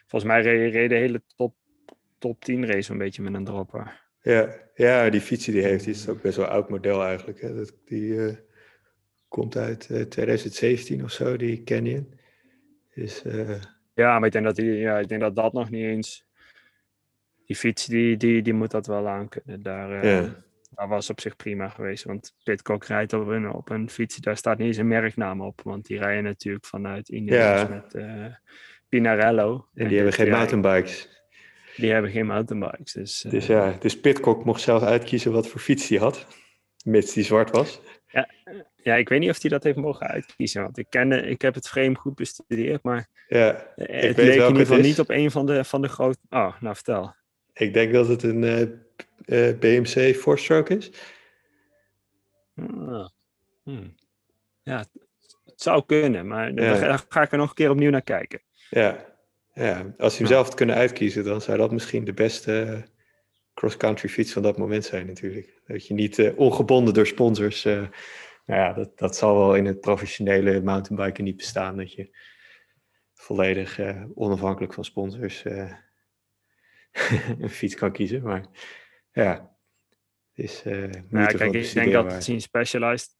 [0.06, 1.54] volgens mij reed de hele top,
[2.18, 4.06] top 10 race een beetje met een dropper.
[4.20, 7.40] Ja, ja die fiets die hij heeft, die is ook best wel oud model eigenlijk.
[7.40, 7.54] Hè.
[7.54, 8.38] Dat, die
[9.28, 12.16] komt uit 2017 of zo, die Canyon.
[12.94, 13.22] Dus,
[13.94, 16.27] ja, maar ik denk dat, die, ja, ik denk dat dat nog niet eens...
[17.48, 19.62] Die fiets, die, die, die moet dat wel aan kunnen.
[19.62, 20.46] Daar, ja
[20.86, 22.04] was op zich prima geweest.
[22.04, 25.60] Want Pitcock rijdt op een, op een fiets, daar staat niet eens een merknaam op.
[25.64, 28.26] Want die rijden natuurlijk vanuit Ineos met uh,
[28.88, 29.68] Pinarello.
[29.74, 31.08] En die hebben geen mountainbikes.
[31.76, 32.92] Die hebben geen mountainbikes.
[32.92, 36.26] Dus, uh, dus ja, dus Pitcock mocht zelf uitkiezen wat voor fiets hij had.
[36.84, 37.80] Mits die zwart was.
[38.06, 38.28] Ja,
[38.76, 40.62] ja, ik weet niet of hij dat heeft mogen uitkiezen.
[40.62, 44.56] Want ik, ken, ik heb het frame goed bestudeerd, maar ja, het leek in ieder
[44.56, 46.18] geval niet op een van de, van de grote...
[46.30, 47.14] Oh, nou vertel.
[47.58, 48.60] Ik denk dat het een uh,
[49.26, 50.90] uh, BMC four-stroke is.
[52.56, 53.08] Ah.
[53.62, 53.94] Hmm.
[54.62, 54.84] Ja,
[55.44, 58.40] het zou kunnen, maar dan ga ik er nog een keer opnieuw naar kijken.
[58.70, 59.04] Ja,
[59.54, 59.94] ja.
[59.98, 62.84] als je hem zelf had kunnen uitkiezen, dan zou dat misschien de beste
[63.54, 65.60] cross-country fiets van dat moment zijn natuurlijk.
[65.66, 67.64] Dat je niet uh, ongebonden door sponsors...
[67.64, 67.86] Uh,
[68.44, 71.76] nou ja, dat, dat zal wel in het professionele mountainbiken niet bestaan.
[71.76, 72.16] Dat je
[73.14, 75.44] volledig uh, onafhankelijk van sponsors
[77.40, 78.22] een fiets kan kiezen.
[78.22, 78.46] Maar
[79.12, 79.56] ja,
[80.38, 83.16] is uh, ja, kijk, ik denk dat als hij een Specialized,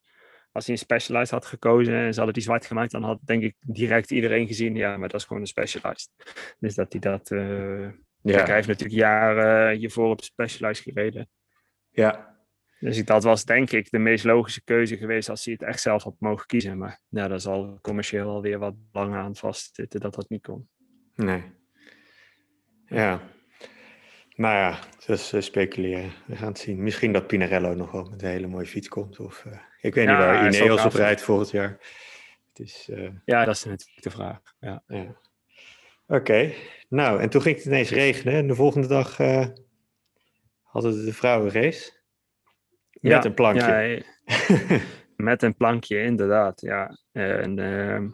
[0.51, 3.43] als hij een Specialized had gekozen en ze hadden die zwart gemaakt, dan had denk
[3.43, 6.09] ik direct iedereen gezien, ja, maar dat is gewoon een Specialized.
[6.59, 7.89] Dus dat hij dat, uh,
[8.21, 8.35] ja.
[8.35, 11.29] Kijk, hij heeft natuurlijk jaren hiervoor op Specialized gereden.
[11.89, 12.37] Ja.
[12.79, 16.03] Dus dat was denk ik de meest logische keuze geweest als hij het echt zelf
[16.03, 16.77] had mogen kiezen.
[16.77, 20.69] Maar ja, daar zal commercieel alweer wat langer aan vastzitten dat dat niet kon.
[21.15, 21.43] Nee.
[22.85, 23.21] Ja,
[24.39, 26.11] nou ja, dus uh, speculeren.
[26.25, 26.83] We gaan het zien.
[26.83, 29.19] Misschien dat Pinarello nog wel met een hele mooie fiets komt.
[29.19, 31.77] Of uh, ik weet niet waar Ineos op rijdt volgend jaar.
[32.49, 33.09] Het is, uh...
[33.25, 34.39] Ja, dat is natuurlijk de vraag.
[34.59, 34.83] Ja.
[34.87, 35.01] ja.
[35.01, 36.55] Oké, okay.
[36.89, 38.33] nou en toen ging het ineens regenen.
[38.33, 39.17] En de volgende dag
[40.61, 41.91] hadden we de vrouwenrace.
[42.91, 44.03] Met ja, een plankje.
[44.25, 44.79] Ja,
[45.15, 46.61] met een plankje, inderdaad.
[46.61, 48.09] Ja, en, ehm,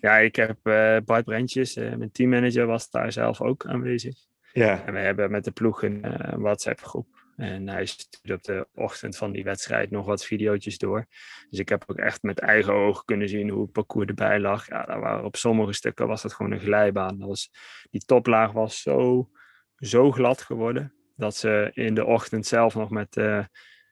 [0.00, 0.58] ja ik heb
[1.04, 4.32] Bart Brentjes, mijn teammanager, was daar zelf ook aanwezig.
[4.54, 4.86] Ja.
[4.86, 7.06] En we hebben met de ploeg een uh, WhatsApp-groep.
[7.36, 11.06] En hij stuurde op de ochtend van die wedstrijd nog wat video's door.
[11.50, 14.68] Dus ik heb ook echt met eigen ogen kunnen zien hoe het parcours erbij lag.
[14.68, 17.18] Ja, daar waren op sommige stukken was dat gewoon een glijbaan.
[17.18, 17.50] Dat was,
[17.90, 19.30] die toplaag was zo,
[19.76, 20.94] zo glad geworden.
[21.16, 23.38] Dat ze in de ochtend zelf nog met, uh,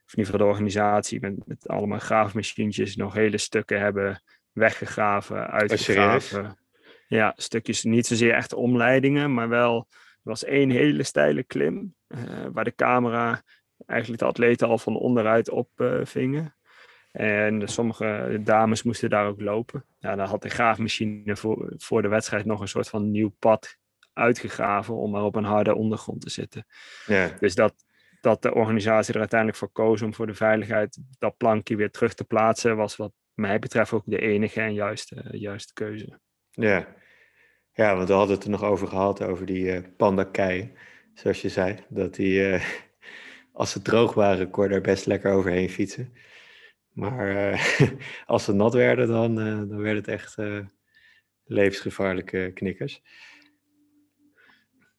[0.05, 5.47] of in ieder geval de organisatie, met, met allemaal graafmachientjes nog hele stukken hebben weggegraven,
[5.47, 6.57] uitgegraven.
[7.07, 9.87] Ja, stukjes, niet zozeer echt omleidingen, maar wel
[10.23, 12.19] er was één hele steile klim, uh,
[12.51, 13.43] waar de camera
[13.85, 16.55] eigenlijk de atleten al van onderuit opvingen.
[17.11, 19.85] Uh, en sommige dames moesten daar ook lopen.
[19.99, 23.77] Ja, dan had de graafmachine voor, voor de wedstrijd nog een soort van nieuw pad
[24.13, 26.65] uitgegraven om maar op een harde ondergrond te zitten.
[27.05, 27.37] Ja.
[27.39, 27.73] Dus dat,
[28.21, 32.13] dat de organisatie er uiteindelijk voor koos om voor de veiligheid dat plankje weer terug
[32.13, 36.19] te plaatsen, was wat mij betreft ook de enige en juiste, juiste keuze.
[36.49, 36.87] Ja,
[37.73, 40.73] ja, want we hadden het er nog over gehad, over die uh, panda kei,
[41.13, 41.77] zoals je zei.
[41.89, 42.63] Dat die, uh,
[43.51, 46.13] als ze droog waren, kon je er best lekker overheen fietsen.
[46.91, 47.89] Maar uh,
[48.25, 50.37] als ze nat werden, dan, dan werd het echt
[51.43, 53.01] levensgevaarlijke knikkers.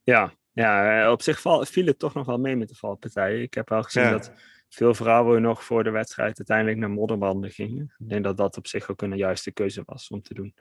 [0.02, 3.42] Ja, ja op zich viel het toch nog wel mee met de valpartijen.
[3.42, 4.32] Ik heb wel gezien dat
[4.68, 7.94] veel vrouwen nog voor de wedstrijd uiteindelijk naar modderbanden gingen.
[7.98, 10.54] Ik denk dat dat op zich ook een juiste keuze was om te doen.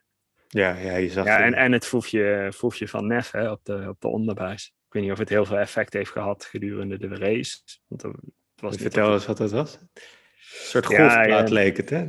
[0.53, 3.85] Ja, ja, je zag ja en, en het foefje, foefje van Nef hè, op, de,
[3.89, 4.65] op de onderbuis.
[4.65, 7.57] Ik weet niet of het heel veel effect heeft gehad gedurende de race.
[7.87, 8.15] Want het
[8.55, 9.73] was Vertel eens wat het was.
[9.73, 12.05] Een soort golfplaat ja, leek het, hè?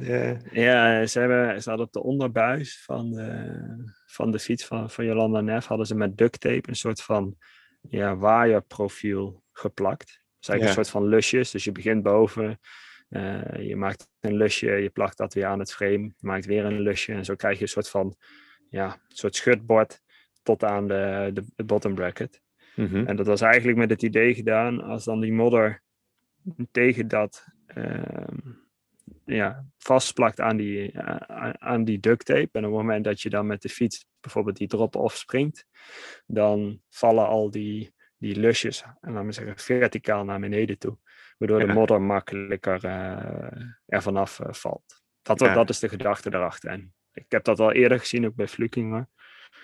[0.50, 3.52] Ja, ze, hebben, ze hadden op de onderbuis van de,
[4.06, 5.66] van de fiets van, van Jolanda Neff...
[5.66, 7.36] hadden ze met duct tape een soort van
[7.80, 10.06] ja, waaierprofiel geplakt.
[10.06, 11.50] Dat is eigenlijk een soort van lusjes.
[11.50, 12.60] Dus je begint boven,
[13.14, 16.80] uh, je maakt een lusje, je plakt dat weer aan het frame, maakt weer een
[16.80, 18.16] lusje en zo krijg je een soort van
[18.70, 20.00] ja, een soort schutbord
[20.42, 22.42] tot aan de, de, de bottom bracket.
[22.74, 23.06] Mm-hmm.
[23.06, 25.82] En dat was eigenlijk met het idee gedaan als dan die modder
[26.70, 28.26] tegen dat uh,
[29.24, 32.48] ja, vastplakt aan die, uh, aan die duct tape.
[32.52, 35.66] En op het moment dat je dan met de fiets bijvoorbeeld die drop-off springt,
[36.26, 40.98] dan vallen al die, die lusjes, en laten we zeggen, verticaal naar beneden toe.
[41.50, 45.02] Waardoor de modder makkelijker uh, er vanaf uh, valt.
[45.22, 46.70] Dat, dat is de gedachte daarachter.
[46.70, 49.08] En ik heb dat al eerder gezien, ook bij Flukinger.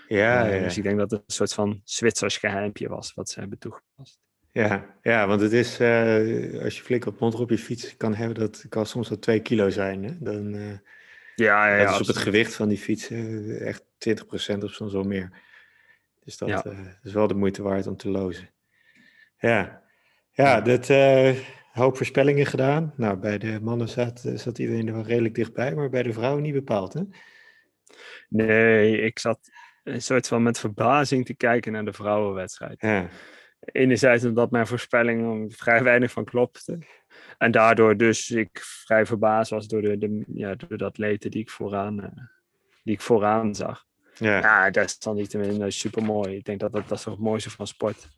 [0.09, 3.31] Ja, uh, ja, Dus ik denk dat het een soort van Zwitsers geheimpje was wat
[3.31, 4.21] ze hebben toegepast.
[4.53, 5.71] Ja, ja want het is,
[6.63, 9.41] als je flink op modder op je fiets kan hebben, dat kan soms wel twee
[9.41, 10.05] kilo zijn.
[10.05, 10.19] Hè?
[10.19, 10.53] Dan,
[11.35, 13.11] ja, ja, dat is op het gewicht van die fiets
[13.61, 15.31] echt 20% of soms wel meer.
[16.25, 16.67] Dus dat
[17.03, 18.51] is wel de moeite waard om te lozen.
[19.39, 19.83] Ja,
[20.33, 21.37] Ja, dat uh,
[21.73, 22.93] hoop voorspellingen gedaan.
[22.97, 26.43] Nou, bij de mannen zat, zat iedereen er wel redelijk dichtbij, maar bij de vrouwen
[26.43, 27.03] niet bepaald, hè?
[28.29, 29.39] Nee, ik zat
[29.85, 32.81] een soort van met verbazing te kijken naar de vrouwenwedstrijd.
[32.81, 33.09] Ja.
[33.61, 36.79] Enerzijds omdat mijn voorspelling vrij weinig van klopte.
[37.39, 41.41] En daardoor dus ik vrij verbaasd was door de, de, ja, door de atleten die
[41.41, 42.07] ik vooraan, uh,
[42.83, 43.89] die ik vooraan zag.
[44.15, 44.39] Ja.
[44.39, 45.37] ja, dat is dan niet
[45.69, 46.37] super mooi.
[46.37, 48.09] Ik denk dat dat, dat is het mooiste van sport.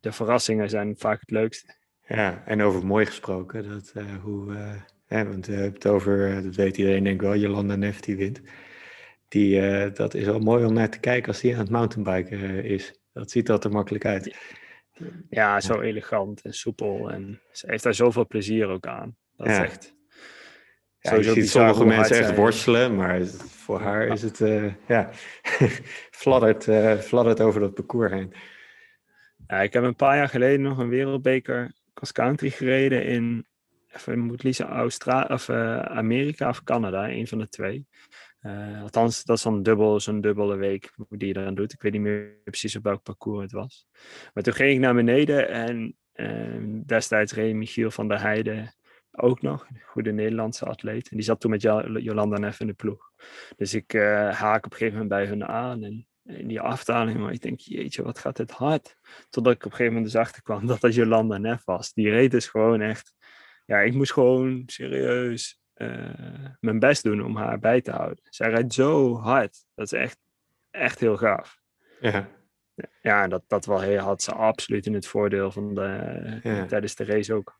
[0.00, 1.74] De verrassingen zijn vaak het leukste.
[2.06, 6.54] Ja, en over mooi gesproken, dat, uh, hoe, uh, want we hebben het over, dat
[6.54, 8.40] weet iedereen denk ik wel, Jolanda Neff die wint.
[9.28, 13.00] Die, dat is wel mooi om naar te kijken als die aan het mountainbiken is.
[13.12, 14.36] Dat ziet dat er makkelijk uit.
[15.28, 17.10] Ja, zo elegant en soepel.
[17.10, 19.16] En ze heeft daar zoveel plezier ook aan.
[19.36, 19.94] Dat is echt...
[20.98, 23.24] Ja, je ziet sommige mensen echt worstelen, maar
[23.66, 25.10] voor haar is het, uh, ja,
[26.22, 28.34] fladdert, uh, fladdert over dat parcours heen.
[29.46, 33.46] Ja, ik heb een paar jaar geleden nog een wereldbeker cross country gereden in,
[33.88, 37.86] even moet Australië of uh, Amerika of Canada, een van de twee.
[38.42, 41.72] Uh, althans, dat is dan dubbel, zo'n dubbele week die je dan doet.
[41.72, 43.86] Ik weet niet meer precies op welk parcours het was.
[44.34, 48.74] Maar toen ging ik naar beneden en uh, destijds reed Michiel van der Heijden
[49.10, 51.08] ook nog, een goede Nederlandse atleet.
[51.08, 53.10] En die zat toen met Jolanda Neff in de ploeg.
[53.56, 57.18] Dus ik uh, haak op een gegeven moment bij hun aan en in die afdaling,
[57.18, 58.96] maar ik denk, jeetje, wat gaat dit hard.
[59.30, 61.92] Totdat ik op een gegeven moment dus achterkwam dat dat Jolanda Neff was.
[61.92, 63.14] Die reed dus gewoon echt,
[63.66, 68.18] ja, ik moest gewoon serieus uh, mijn best doen om haar bij te houden.
[68.30, 69.64] Zij rijdt zo hard.
[69.74, 70.18] Dat is echt,
[70.70, 71.60] echt heel gaaf.
[72.00, 72.28] Ja.
[73.00, 77.34] Ja, dat, dat wel had ze absoluut in het voordeel van de, tijdens de race
[77.34, 77.58] ook.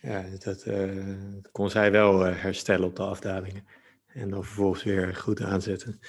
[0.00, 1.04] Ja, dat uh,
[1.52, 3.66] kon zij wel uh, herstellen op de afdalingen.
[4.06, 6.00] En dan vervolgens weer goed aanzetten.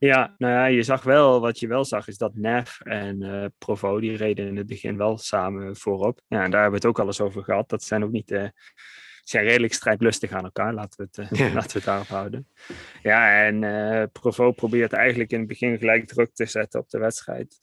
[0.00, 3.44] Ja, nou ja, je zag wel, wat je wel zag, is dat Nev en uh,
[3.58, 6.20] Provo, die reden in het begin wel samen voorop.
[6.28, 7.68] Ja, en daar hebben we het ook alles over gehad.
[7.68, 8.52] Dat zijn ook niet de
[9.20, 12.48] zijn redelijk strijdlustig aan elkaar, laten we het, uh, laten we het daarop houden.
[13.02, 16.98] Ja, en uh, Provo probeert eigenlijk in het begin gelijk druk te zetten op de
[16.98, 17.60] wedstrijd.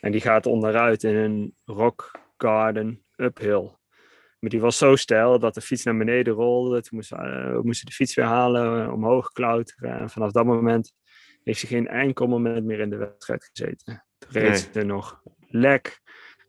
[0.00, 3.70] En die gaat onderuit in een rock garden uphill.
[4.38, 6.82] Maar die was zo stijl dat de fiets naar beneden rolde.
[6.82, 9.98] Toen moesten uh, we moesten de fiets weer halen, omhoog klauteren.
[9.98, 10.92] En vanaf dat moment
[11.50, 14.04] heeft ze geen enkel moment meer in de wedstrijd gezeten.
[14.18, 14.84] Toen reed ze nee.
[14.84, 16.00] nog lek.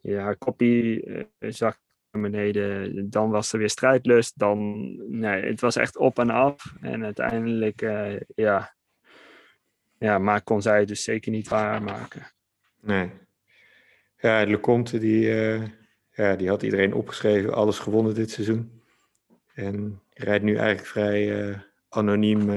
[0.02, 1.04] Ja, koppie
[1.40, 1.78] zag
[2.12, 3.10] naar beneden.
[3.10, 4.40] Dan was er weer strijdlust.
[4.40, 6.74] Dan, nee, het was echt op en af.
[6.82, 8.76] En uiteindelijk, uh, ja,
[9.98, 12.32] ja, maar kon zij het dus zeker niet waarmaken.
[12.80, 13.12] Nee.
[14.18, 15.68] Ja, Lecomte, die, uh,
[16.12, 18.82] ja, die had iedereen opgeschreven, alles gewonnen dit seizoen.
[19.54, 21.58] En rijdt nu eigenlijk vrij uh,
[21.90, 22.50] anoniem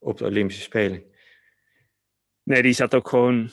[0.00, 1.02] op de Olympische Spelen.
[2.42, 3.50] Nee, die zat ook gewoon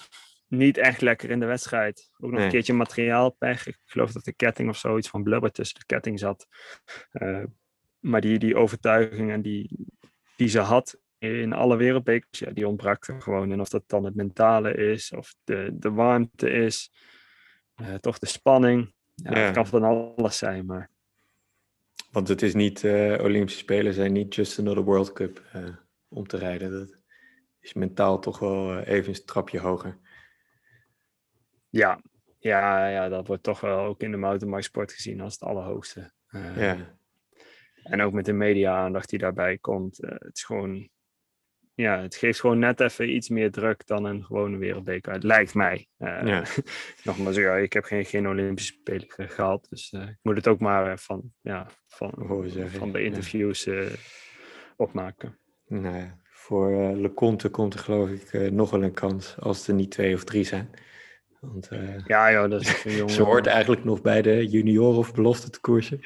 [0.47, 2.09] niet echt lekker in de wedstrijd.
[2.19, 3.67] Ook nog een keertje materiaalpech.
[3.67, 6.47] Ik geloof dat de ketting of zoiets van blubber tussen de ketting zat.
[7.13, 7.43] Uh,
[7.99, 9.87] maar die, die overtuiging en die,
[10.35, 13.51] die ze had in alle wereldbekers, ja, die ontbrak er gewoon.
[13.51, 16.91] En of dat dan het mentale is, of de, de warmte is,
[17.81, 18.93] uh, toch de spanning.
[19.15, 19.45] Ja, ja.
[19.45, 20.89] Het kan van alles zijn, maar...
[22.11, 25.41] Want het is niet, uh, Olympische Spelen zijn niet just another World Cup
[26.09, 26.71] om te rijden.
[26.71, 27.01] Dat
[27.59, 29.99] is mentaal toch wel even een trapje hoger.
[31.69, 32.01] Ja,
[32.39, 36.11] ja, ja, dat wordt toch wel ook in de mountainbikesport gezien als het allerhoogste.
[36.29, 36.97] Uh, ja.
[37.83, 40.03] En ook met de media-aandacht die daarbij komt.
[40.03, 40.89] Uh, het is gewoon,
[41.73, 45.13] ja, het geeft gewoon net even iets meer druk dan een gewone wereldbeker.
[45.13, 45.87] Het lijkt mij.
[45.99, 46.43] Uh, ja.
[47.03, 50.99] nogmaals, ja, ik heb geen, geen Olympische Spelen gehad, dus ik moet het ook maar
[50.99, 52.13] van, ja, van,
[52.67, 53.69] van de interviews
[54.75, 55.39] opmaken.
[55.67, 59.73] Nou ja, voor uh, Leconte komt er geloof ik nog wel een kans als er
[59.73, 60.69] niet twee of drie zijn.
[61.39, 63.13] Want, uh, ja, joh, dat is een jongen.
[63.13, 65.99] Ze hoort eigenlijk nog bij de junior of belofte te koersen.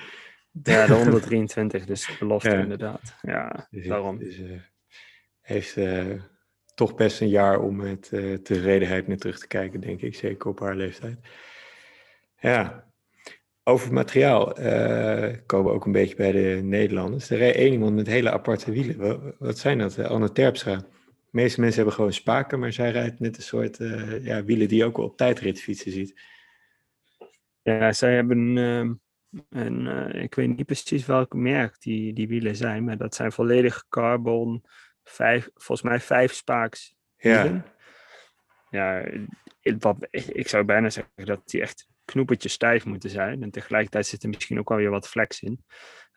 [0.64, 2.60] Ja, de 123, dus belofte ja.
[2.60, 3.16] inderdaad.
[3.22, 4.18] Ja, dus, daarom.
[4.18, 4.62] Dus, uh,
[5.42, 5.78] heeft
[6.76, 8.08] toch best een jaar om met
[8.44, 10.16] tevredenheid naar terug te kijken, denk ik.
[10.16, 11.20] Zeker op haar leeftijd.
[12.40, 12.91] Ja,
[13.64, 14.54] over materiaal
[15.46, 17.30] komen we ook een beetje bij de Nederlanders.
[17.30, 19.36] Er rijdt één iemand met hele aparte wielen.
[19.40, 20.00] Wat, zijn dat?
[20.00, 20.76] Anne Terpstra.
[20.76, 24.68] De meeste mensen hebben gewoon spaken, maar zij rijdt net een soort uh, ja, wielen
[24.68, 26.22] die je ook op tijdritfietsen ziet.
[27.62, 28.90] Ja, zij hebben uh,
[29.50, 33.86] een, ik weet niet precies welk merk die, die wielen zijn, maar dat zijn volledig
[33.90, 34.64] carbon,
[35.04, 37.66] vijf, volgens mij vijf spaaks wielen.
[38.70, 39.12] Ja, ja
[39.80, 43.44] wat, ik zou bijna zeggen dat die echt knoepertje stijf moeten zijn.
[43.44, 45.64] En tegelijkertijd zit er misschien ook wel weer wat flex in.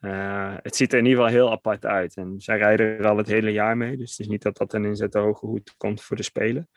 [0.00, 2.16] Uh, het ziet er in ieder geval heel apart uit.
[2.16, 3.96] En zij rijden er al het hele jaar mee.
[3.96, 6.68] Dus het is niet dat dat een inzet hoge hoed komt voor de Spelen.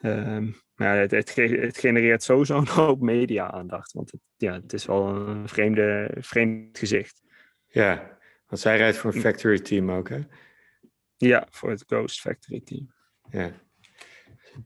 [0.00, 3.92] Um, maar het, het, het, genereert sowieso een hoop media-aandacht.
[3.92, 7.22] Want het, ja, het is wel een vreemde, vreemd gezicht.
[7.66, 10.20] Ja, want zij rijdt voor een factory team ook, hè?
[11.16, 12.94] Ja, voor het Ghost Factory team.
[13.30, 13.52] Ja.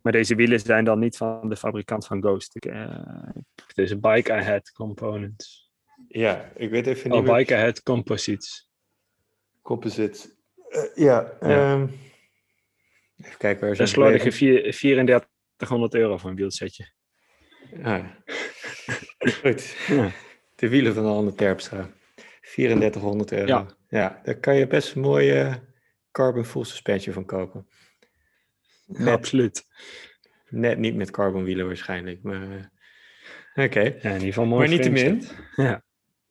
[0.02, 2.66] Maar deze wielen zijn dan niet van de fabrikant van Ghost.
[2.66, 2.98] Uh,
[3.66, 5.72] het is een Bike Ahead Components.
[6.08, 7.28] Ja, ik weet even niet.
[7.28, 8.70] Oh, Bike Ahead Composites.
[9.62, 10.28] Composites.
[10.68, 11.72] Uh, ja, ja.
[11.72, 11.90] Um,
[13.16, 13.82] even kijken waar ze.
[13.82, 16.92] Een slordige 3400 euro voor een wielsetje.
[17.82, 18.04] Ah,
[19.42, 19.76] goed.
[19.86, 20.10] Ja.
[20.54, 21.90] De wielen van Anne Terpstra.
[22.40, 23.46] 3400 euro.
[23.46, 23.66] Ja.
[23.88, 25.60] ja, daar kan je best een mooie
[26.10, 27.68] carbon full suspension van kopen.
[29.04, 29.66] Absoluut.
[30.48, 32.50] Net niet met carbon wielen waarschijnlijk, maar...
[33.54, 33.80] Eh, oké.
[33.80, 35.24] Ja, in ieder geval mooi Maar niet te min.
[35.56, 35.82] Ja.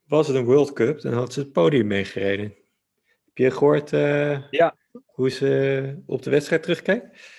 [0.04, 2.46] Was het een World Cup, dan had ze het podium meegereden.
[3.26, 4.76] Heb je gehoord uh, ja.
[5.06, 7.32] hoe ze op de wedstrijd terugkijkt?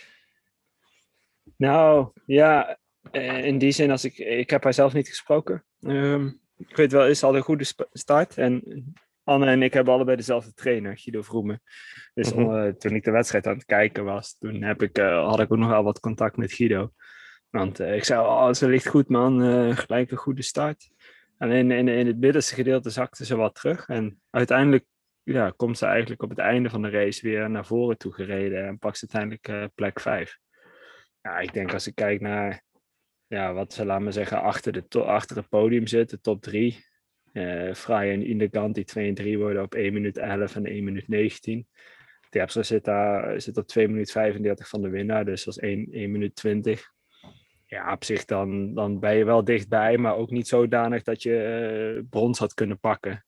[1.57, 2.79] Nou, ja,
[3.11, 5.65] eh, in die zin, als ik, ik heb haar zelf niet gesproken.
[5.81, 8.39] Um, ik weet wel, is al een goede start.
[8.39, 8.63] En
[9.25, 11.63] Anne en ik hebben allebei dezelfde trainer, Guido Vroemen.
[12.15, 15.41] Dus uh, toen ik de wedstrijd aan het kijken was, toen heb ik, uh, had
[15.41, 16.93] ik ook nog wel wat contact met Guido.
[17.51, 19.41] Want uh, ik zei, oh, ze ligt goed man,
[19.77, 20.91] gelijk een goede start.
[21.39, 23.89] En in, in, in het middenste gedeelte zakte ze wat terug.
[23.89, 24.85] En uiteindelijk
[25.23, 28.67] ja, komt ze eigenlijk op het einde van de race weer naar voren toe gereden.
[28.67, 30.39] En pakt ze uiteindelijk plek 5.
[31.21, 32.63] Ja, ik denk als ik kijk naar
[33.27, 36.85] ja, wat ze, laten we zeggen, achter, de achter het podium zitten, top 3.
[37.35, 40.85] Uh, Fraai en Indegant, die 2 en 3 worden op 1 minuut 11 en 1
[40.85, 41.69] minuut 19.
[42.31, 45.89] Terpstra zit, daar, zit op 2 minuut 35 van de winnaar, dus dat is 1,
[45.91, 46.93] 1 minuut 20.
[47.67, 51.95] Ja, op zich dan, dan ben je wel dichtbij, maar ook niet zodanig dat je
[51.97, 53.25] uh, brons had kunnen pakken.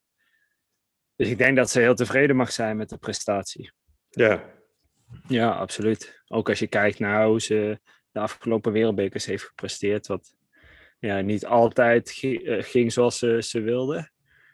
[1.16, 3.72] Dus ik denk dat ze heel tevreden mag zijn met de prestatie.
[4.08, 4.54] Ja.
[5.28, 6.22] Ja, absoluut.
[6.26, 10.06] Ook als je kijkt naar hoe ze de afgelopen wereldbekers heeft gepresteerd.
[10.06, 10.35] Wat
[10.98, 14.10] ja, niet altijd eh, ging zoals ze, ze wilde.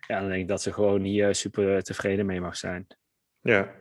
[0.07, 2.87] Ja, dan denk ik dat ze gewoon hier super tevreden mee mag zijn.
[3.41, 3.75] Ja,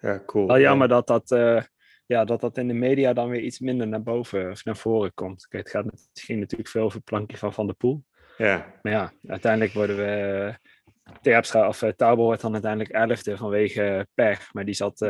[0.00, 0.46] ja cool.
[0.46, 1.62] Wel jammer dat dat, uh,
[2.06, 5.14] ja, dat dat in de media dan weer iets minder naar boven of naar voren
[5.14, 5.46] komt.
[5.48, 8.04] Kijk, het, gaat, het ging natuurlijk veel over het plankje van Van der Poel.
[8.36, 8.74] Ja.
[8.82, 10.54] Maar ja, uiteindelijk worden we...
[11.20, 14.52] Terpstra of uh, Tauber wordt dan uiteindelijk elfde vanwege pech.
[14.52, 15.00] Maar die zat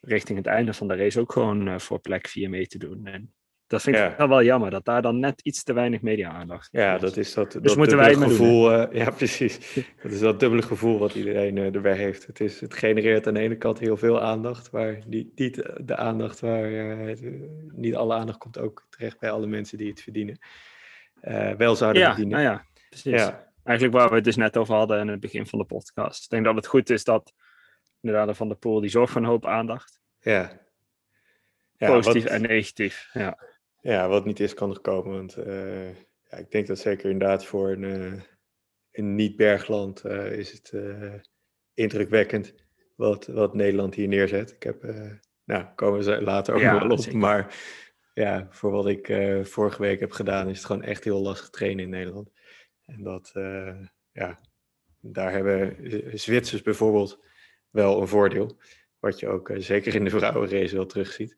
[0.00, 3.06] richting het einde van de race ook gewoon uh, voor plek 4 mee te doen.
[3.06, 3.34] En
[3.66, 7.16] dat vind ik wel jammer, dat daar dan net iets te weinig media-aandacht Ja, dat
[7.16, 8.72] is dat, dus dat moeten wij gevoel.
[8.72, 9.74] Uh, ja, precies.
[10.02, 12.26] dat is dat dubbele gevoel wat iedereen uh, erbij heeft.
[12.26, 15.96] Het, is, het genereert aan de ene kant heel veel aandacht, maar niet, niet de
[15.96, 16.70] aandacht waar
[17.72, 20.38] niet alle aandacht komt ook terecht bij alle mensen die het verdienen.
[21.56, 22.42] wel zouden ja, verdienen.
[22.42, 23.12] Nou ja, precies.
[23.12, 23.44] Ja.
[23.64, 26.24] Eigenlijk waar we het dus net over hadden in het begin van de podcast.
[26.24, 27.32] Ik denk dat het goed is dat
[28.00, 30.00] inderdaad Van de Poel, die zorgt voor een hoop aandacht.
[30.20, 30.60] Ja.
[31.76, 33.38] ja Positief en negatief, ja.
[33.86, 35.12] Ja, wat niet is, kan er komen.
[35.12, 35.88] Want uh,
[36.30, 38.20] ja, ik denk dat zeker inderdaad voor een, uh,
[38.90, 40.72] een niet-bergland uh, is het
[41.74, 42.54] indrukwekkend
[42.94, 44.50] wat, wat Nederland hier neerzet.
[44.50, 44.82] Ik heb,
[45.44, 46.98] nou, komen ze later ook ja, nog wel op.
[46.98, 47.18] Zeker.
[47.18, 47.54] Maar
[48.14, 49.06] ja, voor wat ik
[49.42, 52.30] vorige week heb gedaan, is het gewoon echt heel lastig trainen in Nederland.
[52.84, 53.30] En dat,
[54.12, 54.38] ja,
[55.00, 55.76] daar hebben
[56.18, 57.20] Zwitsers bijvoorbeeld
[57.70, 58.58] wel een voordeel.
[58.98, 61.36] Wat je ook zeker in de vrouwenrace wel terugziet.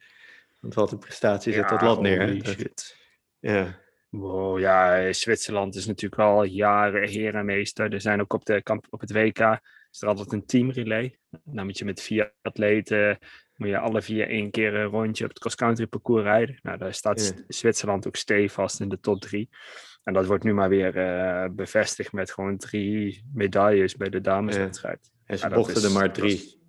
[0.61, 2.43] Want wat een prestatie zet dat lat neer.
[2.43, 2.97] Dat,
[3.39, 3.87] ja.
[4.09, 7.93] Wow, ja, Zwitserland is natuurlijk al jaren herenmeester.
[7.93, 11.19] Er zijn ook op, de, kamp, op het WK is er altijd een teamrelay.
[11.45, 13.19] Dan moet je met vier atleten,
[13.55, 16.59] moet je alle vier één keer een rondje op het cross-country parcours rijden.
[16.63, 17.45] Nou, daar staat ja.
[17.49, 19.49] Zwitserland ook stevast in de top drie.
[20.03, 25.11] En dat wordt nu maar weer uh, bevestigd met gewoon drie medailles bij de dameswedstrijd.
[25.25, 26.63] En ze mochten er maar drie,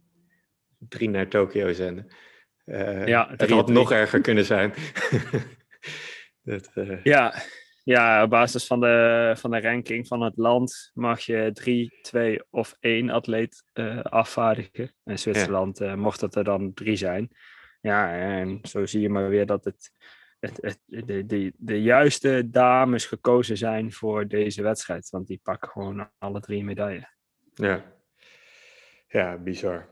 [0.77, 2.11] drie naar Tokio zenden.
[2.69, 4.73] Uh, ja, het had nog erger kunnen zijn.
[6.43, 7.03] dat, uh...
[7.03, 7.33] ja,
[7.83, 12.41] ja, op basis van de, van de ranking van het land mag je drie, twee
[12.49, 14.93] of één atleet uh, afvaardigen.
[15.03, 15.95] In Zwitserland ja.
[15.95, 17.29] mocht het er dan drie zijn.
[17.81, 19.91] Ja, en zo zie je maar weer dat het,
[20.39, 25.09] het, het, de, de, de juiste dames gekozen zijn voor deze wedstrijd.
[25.09, 27.17] Want die pakken gewoon alle drie medailles.
[27.53, 27.83] Ja,
[29.07, 29.89] ja, bizar.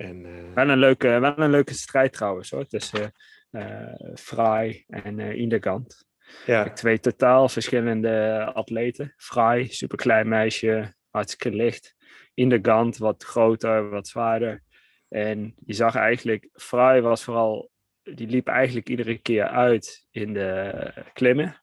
[0.00, 0.54] En, uh...
[0.54, 3.12] wel, een leuke, wel een leuke strijd trouwens hoor, tussen
[3.50, 6.04] uh, Fry en uh, Indegant.
[6.46, 6.70] Ja.
[6.70, 9.14] Twee totaal verschillende atleten.
[9.16, 11.96] Fry, superklein meisje, hartstikke licht.
[12.34, 14.62] Indegant, wat groter, wat zwaarder.
[15.08, 17.70] En je zag eigenlijk, Fry was vooral,
[18.02, 21.62] die liep eigenlijk iedere keer uit in de klimmen.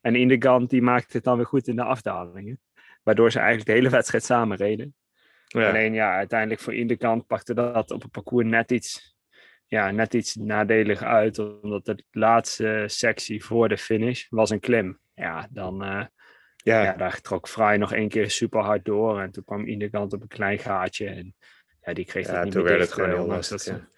[0.00, 2.60] En Indegant die maakte het dan weer goed in de afdalingen.
[3.02, 4.94] Waardoor ze eigenlijk de hele wedstrijd samen reden.
[5.54, 9.16] Alleen ja, uiteindelijk voor iedere kant pakte dat op het parcours net iets,
[9.66, 11.38] ja, net iets nadelig uit.
[11.38, 14.98] Omdat de laatste sectie voor de finish was een klim.
[15.14, 16.04] Ja, dan uh,
[16.56, 16.82] ja.
[16.82, 16.92] ja.
[16.92, 19.20] daar trok Vrij nog één keer super hard door.
[19.20, 21.06] En toen kwam iedere kant op een klein gaatje.
[21.06, 21.34] En
[21.80, 23.64] ja, die kreeg dat niet toen meer werd het gewoon heel lastig.
[23.64, 23.88] Ja.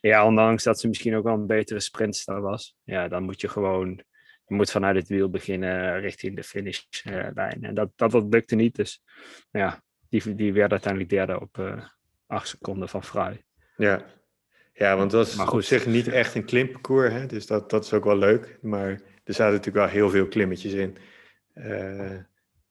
[0.00, 2.76] ja, ondanks dat ze misschien ook wel een betere sprintster was.
[2.84, 4.02] Ja, dan moet je gewoon
[4.48, 7.64] je moet vanuit het wiel beginnen richting de finishlijn.
[7.64, 8.74] en dat, dat, dat lukte niet.
[8.74, 9.02] Dus
[9.50, 11.84] ja, die, die werd uiteindelijk derde op uh,
[12.26, 13.44] acht seconden van Vrij.
[13.76, 14.04] Ja.
[14.72, 17.12] ja, want dat was op zich niet echt een klimparcours.
[17.12, 17.26] Hè?
[17.26, 18.58] Dus dat, dat is ook wel leuk.
[18.62, 18.88] Maar
[19.24, 20.96] er zaten natuurlijk wel heel veel klimmetjes in.
[21.54, 22.18] Uh,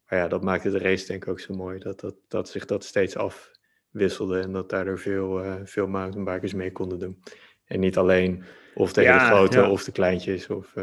[0.06, 1.80] maar ja, dat maakte de race denk ik ook zo mooi.
[1.80, 4.40] Dat, dat, dat zich dat steeds afwisselde.
[4.40, 7.24] En dat daardoor veel, uh, veel mountainbikers mee konden doen.
[7.66, 10.48] En niet alleen of tegen de grote of de kleintjes.
[10.48, 10.74] Of,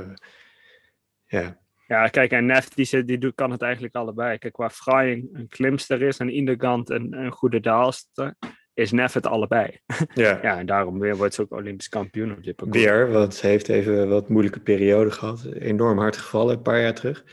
[1.27, 1.63] ja.
[1.87, 4.39] Ja, kijk, en Nef die, die kan het eigenlijk allebei.
[4.39, 8.35] Kijk, waar Frying een klimster is en Indegant een, een goede daalster,
[8.75, 9.79] is Nef het allebei.
[10.15, 10.39] Ja.
[10.43, 12.85] ja, en daarom weer wordt ze ook Olympisch kampioen op dit parcours.
[12.85, 15.45] Weer, want ze heeft even wat moeilijke periode gehad.
[15.45, 17.25] Enorm hard gevallen een paar jaar terug.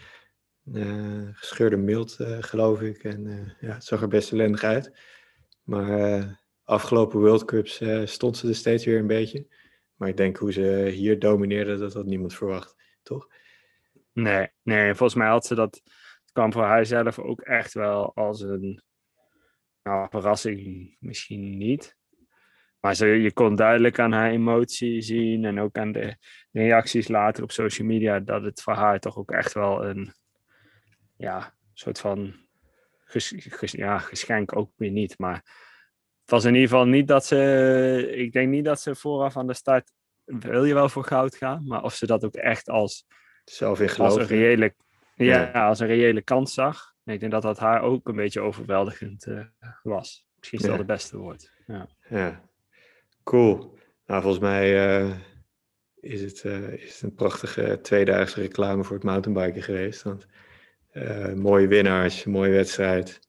[0.73, 3.03] Uh, gescheurde mild, uh, geloof ik.
[3.03, 4.99] En uh, ja, het zag er best ellendig uit.
[5.63, 9.47] Maar afgelopen World Cups stond ze er steeds weer een beetje.
[9.95, 13.27] Maar ik denk hoe ze hier domineerde, dat had niemand verwacht, toch?
[14.13, 15.81] Nee, nee, volgens mij had ze dat.
[16.21, 18.81] Het kwam voor haar zelf ook echt wel als een
[19.83, 21.97] nou, verrassing, misschien niet.
[22.79, 26.17] Maar ze, je kon duidelijk aan haar emotie zien en ook aan de
[26.51, 30.13] reacties later op social media dat het voor haar toch ook echt wel een
[31.17, 32.33] ja, soort van
[33.55, 35.19] ja, geschenk ook weer niet.
[35.19, 35.35] Maar
[36.21, 38.11] het was in ieder geval niet dat ze.
[38.15, 39.91] Ik denk niet dat ze vooraf aan de start.
[40.23, 43.05] Wil je wel voor goud gaan, maar of ze dat ook echt als
[43.55, 44.73] zelf in Als een reële,
[45.15, 46.93] ja, als een reële kans zag.
[47.05, 49.45] ik denk dat dat haar ook een beetje overweldigend uh,
[49.83, 50.25] was.
[50.37, 51.51] Misschien is dat het beste woord.
[51.67, 51.87] Ja.
[52.09, 52.49] ja,
[53.23, 53.77] cool.
[54.05, 55.15] Nou, volgens mij uh,
[55.99, 60.03] is, het, uh, is het een prachtige tweedaagse reclame voor het mountainbiken geweest.
[60.03, 60.27] Want
[61.35, 63.19] mooie winnaars, mooie wedstrijd,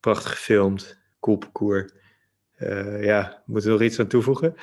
[0.00, 1.92] prachtig gefilmd, cool parcours.
[3.00, 4.54] ja, moeten we nog iets aan toevoegen?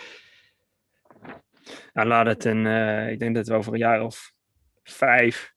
[1.93, 2.65] Nou, laat het een,
[3.09, 4.32] ik denk dat we over een jaar of
[4.83, 5.53] vijf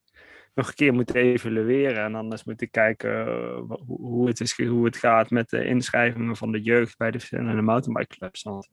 [0.57, 2.05] nog een keer moeten evalueren.
[2.05, 6.53] En anders moeten kijken uh, hoe, het is, hoe het gaat met de inschrijvingen van
[6.53, 8.43] de jeugd bij de verschillende mountainbikeclubs.
[8.43, 8.69] Want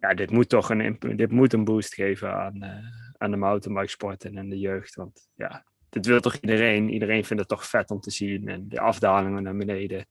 [0.00, 2.70] ja, dit moet toch een, dit moet een boost geven aan, uh,
[3.18, 4.94] aan de mountainbikesporten en de jeugd.
[4.94, 6.90] Want ja, dit wil toch iedereen?
[6.90, 8.48] Iedereen vindt het toch vet om te zien.
[8.48, 10.06] En de afdalingen naar beneden.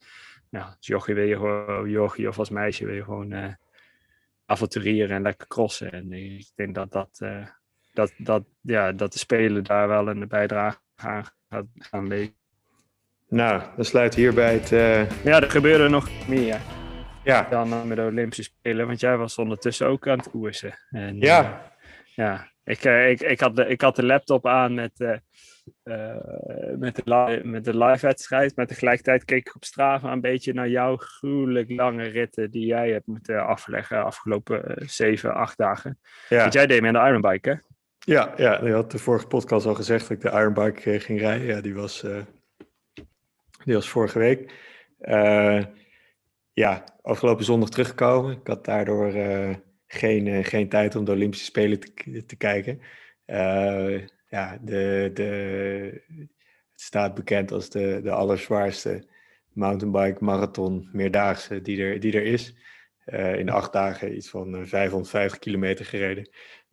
[0.49, 3.53] Nou, als jochie wil je gewoon, jochie of als meisje wil je gewoon uh,
[4.45, 5.91] avonturieren en lekker crossen.
[5.91, 7.21] En ik denk dat dat
[7.93, 12.39] dat, dat, ja, dat de Spelen daar wel een bijdrage aan gaat gaan leveren.
[13.27, 14.71] Nou, dan sluit hierbij het.
[14.71, 15.23] Uh...
[15.23, 16.59] Ja, er gebeurde nog meer.
[17.23, 17.47] Ja.
[17.49, 20.73] Dan met de Olympische Spelen, want jij was ondertussen ook aan het koersen.
[20.89, 21.43] En, ja.
[21.43, 21.57] Uh,
[22.15, 24.91] ja, ik, uh, ik, ik, had de, ik had de laptop aan met,
[26.77, 30.53] met, de, li met de live wedstrijd, maar tegelijkertijd keek ik op Strava een beetje
[30.53, 35.99] naar jouw gruwelijk lange ritten die jij hebt moeten afleggen afgelopen zeven, acht dagen.
[36.29, 36.37] Ja.
[36.37, 37.55] Want jij deed met de Ironbike, hè?
[38.05, 41.19] Ja, ja, je had de vorige podcast al gezegd dat ik de Ironbike eh, ging
[41.19, 41.47] rijden.
[41.47, 42.21] Ja, die was, uh,
[43.63, 44.53] die was vorige week.
[45.01, 45.63] Uh,
[46.53, 48.31] ja, afgelopen zondag teruggekomen.
[48.31, 49.13] Ik had daardoor
[49.87, 52.81] geen, geen tijd om de Olympische Spelen te, te kijken.
[54.29, 56.03] ja, de, de,
[56.71, 59.07] het staat bekend als de, de allerzwaarste
[59.53, 62.55] mountainbike marathon meerdaagse die er, die er is.
[63.37, 66.29] in acht dagen iets van 550 kilometer gereden.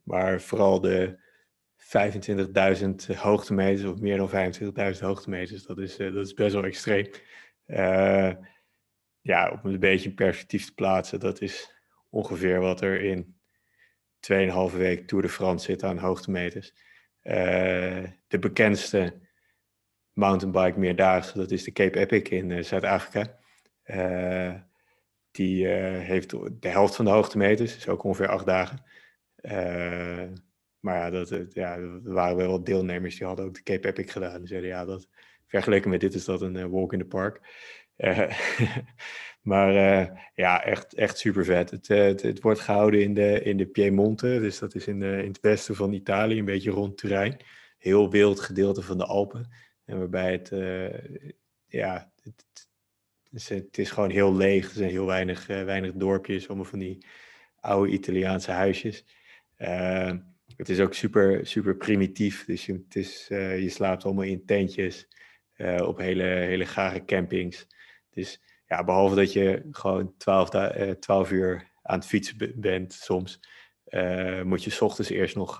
[0.09, 1.19] Maar vooral de
[1.79, 4.31] 25.000 hoogtemeters, of meer dan
[4.95, 7.07] 25.000 hoogtemeters, dat is, uh, dat is best wel extreem.
[7.67, 8.33] Uh,
[9.21, 11.75] ja, om een beetje in perspectief te plaatsen, dat is
[12.11, 13.37] ongeveer wat er in
[14.21, 16.73] 2,5 week Tour de France zit aan hoogtemeters.
[17.23, 19.21] Uh, de bekendste
[20.13, 23.39] mountainbike meerdaagse, dat is de Cape Epic in Zuid-Afrika.
[25.31, 26.31] die heeft
[26.63, 28.87] de helft van de hoogtemeters, is ook ongeveer acht dagen.
[29.43, 30.25] Uh,
[30.81, 34.13] maar ja, dat, ja, er waren wel wat deelnemers die hadden ook de Cape Epic
[34.13, 34.39] gedaan.
[34.39, 35.09] Die zeiden ja, dat,
[35.47, 37.41] vergeleken met dit is dat een uh, walk in the park.
[39.43, 39.73] Maar
[40.35, 41.71] ja, echt, echt super vet.
[41.71, 41.89] Het,
[42.23, 45.75] het, wordt gehouden in de, in de Piemonte, dus dat is in, in het westen
[45.75, 47.37] van Italië, een beetje rond Turijn.
[47.79, 49.51] Heel wild gedeelte van de Alpen.
[49.85, 50.49] En waarbij het,
[51.67, 52.69] ja, het,
[53.49, 54.69] het, is gewoon heel leeg.
[54.69, 57.07] Er zijn heel weinig, weinig dorpjes, allemaal van die
[57.61, 59.05] oude Italiaanse huisjes.
[59.59, 60.13] Uh,
[60.57, 62.45] het is ook super, super primitief.
[62.45, 65.09] Dus je, het is, uh, je slaapt allemaal in tentjes
[65.57, 67.67] uh, op hele, hele gare campings.
[68.11, 73.41] Dus ja, behalve dat je gewoon 12, uh, 12 uur aan het fietsen bent soms,
[74.45, 75.59] moet je s ochtends eerst nog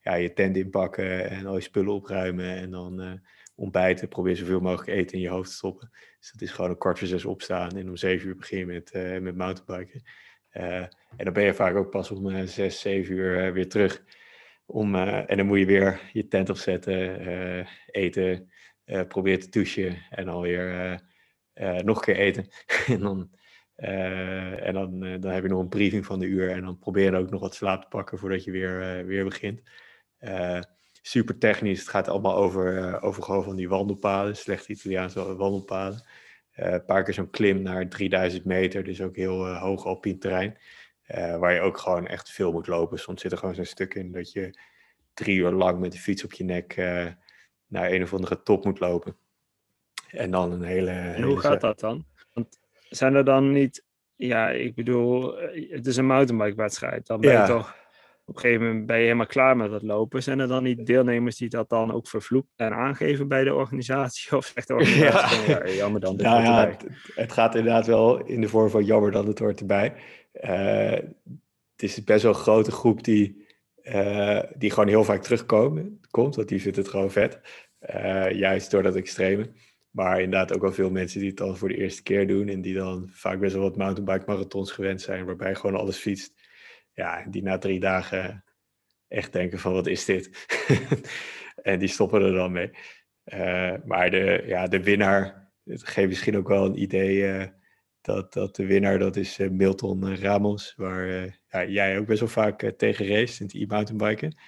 [0.00, 3.20] ja, je tent inpakken en al je spullen opruimen en dan
[3.54, 4.08] ontbijten.
[4.08, 5.90] Probeer zoveel mogelijk eten in je hoofd te stoppen.
[6.18, 9.22] Dus dat is gewoon een kwart voor zes opstaan en om zeven uur beginnen met,
[9.22, 10.02] met mountainbiken.
[10.52, 14.02] En dan ben je vaak ook pas om zes, zeven uur weer terug.
[14.66, 18.50] Om, en dan moet je weer je tent opzetten, eten,
[19.08, 21.00] probeer te douchen en alweer
[21.84, 22.48] nog een keer eten.
[22.86, 23.30] en dan
[23.76, 27.16] en dan, dan heb je nog een briefing van de uur en dan probeer je
[27.16, 29.62] ook nog wat slaap te pakken voordat je weer, weer begint.
[31.02, 36.04] super technisch, het gaat allemaal over, over gewoon van die wandelpaden, slechte Italiaanse wandelpaden.
[36.54, 40.58] Een paar keer zo'n klim naar 3000 meter, dus ook heel hoog alpien terrein.
[41.38, 42.98] waar je ook gewoon echt veel moet lopen.
[42.98, 44.58] Soms zit er gewoon zo'n stuk in dat je
[45.14, 46.76] drie uur lang met de fiets op je nek
[47.66, 49.16] naar een of andere top moet lopen.
[50.10, 50.90] En dan een hele.
[50.90, 52.04] En hoe gaat dat dan?
[52.32, 53.84] Want zijn er dan niet,
[54.16, 57.06] ja, ik bedoel, eh, het is een mountainbike-wedstrijd.
[57.06, 57.76] Dan ben je toch,
[58.32, 60.22] op een gegeven moment ben je helemaal klaar met dat lopen.
[60.22, 64.32] Zijn er dan niet deelnemers die dat dan ook vervloeken en aangeven bij de organisatie?
[64.36, 65.66] Of zegt de organisatie, ja.
[65.66, 68.84] ja jammer dan, dit nou, ja, het, het, gaat inderdaad wel in de vorm van
[68.84, 69.94] jammer dat het hoort erbij.
[70.32, 70.90] Uh,
[71.72, 73.46] het is best wel een grote groep die,
[73.82, 77.40] uh, die gewoon heel vaak terugkomen, komt, want die vindt het gewoon vet.
[77.94, 79.50] Uh, juist door dat extreme.
[79.90, 82.48] Maar inderdaad ook wel veel mensen die het dan voor de eerste keer doen.
[82.48, 85.24] En die dan vaak best wel wat mountainbike marathons gewend zijn.
[85.24, 86.41] Waarbij gewoon alles fietst.
[86.94, 88.44] Ja, die na drie dagen
[89.08, 90.46] echt denken van wat is dit?
[91.62, 92.70] en die stoppen er dan mee.
[93.24, 97.16] Uh, maar de, ja, de winnaar, het geeft misschien ook wel een idee.
[97.16, 97.44] Uh,
[98.00, 100.74] dat, dat de winnaar, dat is uh, Milton Ramos.
[100.76, 101.06] Waar
[101.48, 104.38] ja, jij ook best wel vaak tegen race in het e-mountainbiken.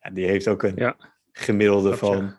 [0.00, 0.96] Ja, die heeft ook een ja.
[1.32, 2.38] gemiddelde van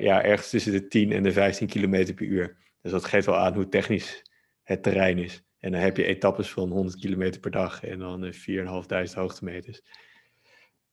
[0.00, 2.56] ja, ergens tussen de 10 en de 15 km per uur.
[2.82, 4.22] Dus dat geeft wel aan hoe technisch
[4.62, 5.44] het terrein is.
[5.60, 9.82] En dan heb je etappes van 100 km per dag en dan uh, 4.500 hoogtemeters.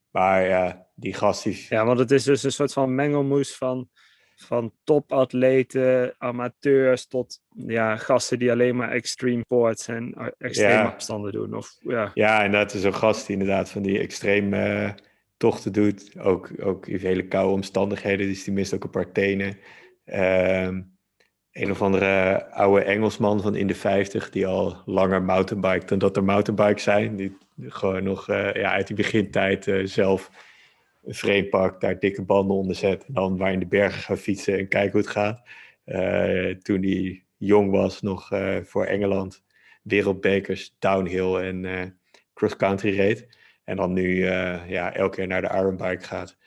[0.09, 1.65] Maar ja, die gast die...
[1.69, 3.89] Ja, want het is dus een soort van mengelmoes van,
[4.35, 11.31] van topatleten, amateurs, tot ja, gasten die alleen maar extreme sports en eh, extreme afstanden
[11.31, 11.53] doen.
[11.53, 12.11] Of, ja.
[12.13, 14.91] ja, en dat is een gast die inderdaad van die extreme uh,
[15.37, 16.19] tochten doet.
[16.19, 19.57] Ook, ook in hele koude omstandigheden, dus die mist ook een paar tenen.
[20.05, 20.96] Um,
[21.57, 26.15] een of andere oude Engelsman van in de 50 die al langer mountainbike dan dat
[26.15, 27.15] er mountainbikes zijn.
[27.15, 30.31] Die gewoon nog uh, ja, uit die begintijd uh, zelf
[31.03, 33.05] een pakt, daar dikke banden onder zet.
[33.05, 35.41] En dan waar in de bergen gaan fietsen en kijken hoe het gaat.
[35.85, 38.29] Uh, toen hij jong was, nog
[38.63, 39.43] voor Engeland,
[39.81, 41.99] wereldbekers, downhill en
[42.33, 43.27] cross-country reed.
[43.63, 44.25] En dan nu
[44.67, 46.37] ja, elke keer naar de Ironbike gaat.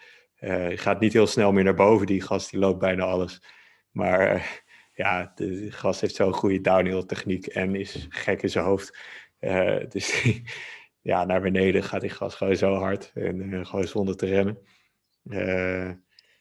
[0.79, 3.43] Gaat niet heel snel meer naar boven, die gast die loopt bijna alles.
[3.91, 4.63] Maar
[5.01, 8.99] ja, de gast heeft zo'n goede downhill techniek en is gek in zijn hoofd.
[9.89, 10.25] dus
[11.11, 14.59] ja, naar beneden gaat die gast gewoon zo hard en gewoon zonder te remmen.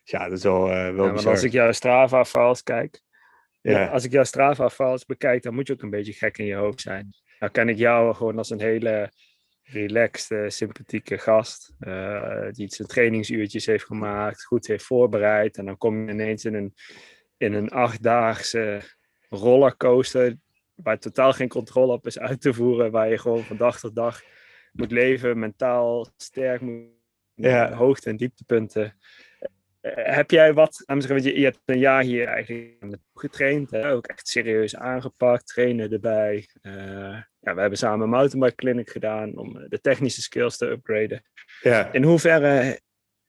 [0.03, 3.01] ja, dat is wel, wel ja, Als ik jouw Strava-files kijk,
[3.61, 3.87] ja.
[3.87, 6.81] als ik jouw Strava-files bekijk, dan moet je ook een beetje gek in je hoofd
[6.81, 7.13] zijn.
[7.39, 9.11] Nou ken ik jou gewoon als een hele
[9.63, 11.73] relaxed, sympathieke gast.
[11.79, 15.57] Uh, die zijn trainingsuurtjes heeft gemaakt, goed heeft voorbereid.
[15.57, 16.73] En dan kom je ineens in een,
[17.39, 18.81] in een achtdaagse
[19.29, 20.35] rollercoaster.
[20.75, 22.91] Waar totaal geen controle op is uit te voeren.
[22.91, 24.21] Waar je gewoon van dag tot dag
[24.71, 26.97] moet leven, mentaal sterk moet.
[27.35, 27.73] Ja.
[27.73, 28.93] Hoogte- en dieptepunten.
[29.81, 33.91] Uh, heb jij wat, je, je hebt een jaar hier eigenlijk getraind, hè?
[33.91, 36.49] ook echt serieus aangepakt, trainen erbij.
[36.61, 36.73] Uh,
[37.39, 41.23] ja, we hebben samen een mountainbike clinic gedaan om eh, de technische skills te upgraden.
[41.61, 41.93] Ja.
[41.93, 42.79] In hoeverre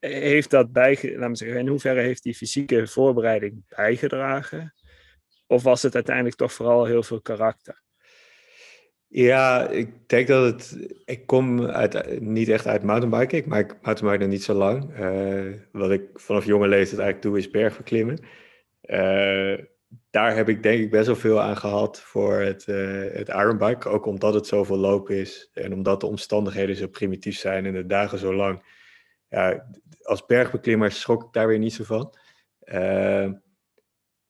[0.09, 4.73] heeft dat me zeggen, in hoeverre heeft die fysieke voorbereiding bijgedragen?
[5.47, 7.81] Of was het uiteindelijk toch vooral heel veel karakter?
[9.07, 10.89] Ja, ik denk dat het.
[11.05, 13.37] Ik kom uit, niet echt uit mountainbiken.
[13.37, 14.99] Ik maak mountainbiken niet zo lang.
[14.99, 18.19] Uh, wat ik vanaf jonge leeftijd eigenlijk doe, is bergbeklimmen.
[18.81, 19.57] Uh,
[20.09, 23.89] daar heb ik denk ik best wel veel aan gehad voor het, uh, het Ironbike.
[23.89, 27.85] Ook omdat het zoveel lopen is en omdat de omstandigheden zo primitief zijn en de
[27.85, 28.63] dagen zo lang.
[29.29, 29.67] Ja,
[30.03, 32.15] als bergbeklimmer schrok ik daar weer niet zo van.
[32.63, 33.31] Uh,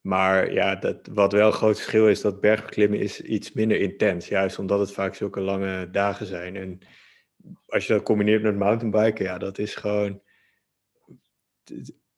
[0.00, 4.28] maar ja, dat, wat wel een groot verschil is, dat bergbeklimmen is iets minder intens.
[4.28, 6.56] Juist omdat het vaak zulke lange dagen zijn.
[6.56, 6.78] En
[7.66, 10.22] als je dat combineert met mountainbiken, ja, dat is gewoon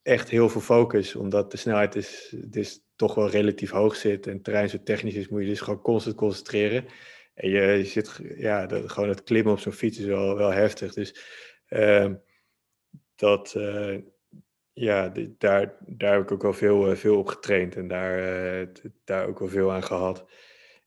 [0.02, 1.14] echt heel veel focus.
[1.14, 5.14] Omdat de snelheid is, is toch wel relatief hoog zit en het terrein zo technisch
[5.14, 6.84] is, moet je dus gewoon constant concentreren.
[7.34, 10.94] En je, zit, ja, dat, gewoon het klimmen op zo'n fiets is wel, wel heftig.
[10.94, 11.16] Dus
[11.68, 12.10] uh,
[13.16, 13.98] dat, uh,
[14.72, 18.66] ja, daar, daar heb ik ook wel veel, uh, veel op getraind en daar, eh,
[19.04, 20.26] daar ook wel veel aan gehad.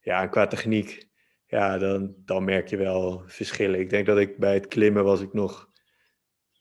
[0.00, 1.08] ja, en qua techniek,
[1.46, 3.80] ja, dan, dan merk je wel verschillen.
[3.80, 5.70] Ik denk dat ik bij het klimmen was ik nog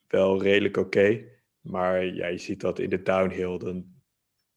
[0.07, 1.23] wel redelijk oké.
[1.61, 3.85] maar ja, je ziet dat in de downhill, dan,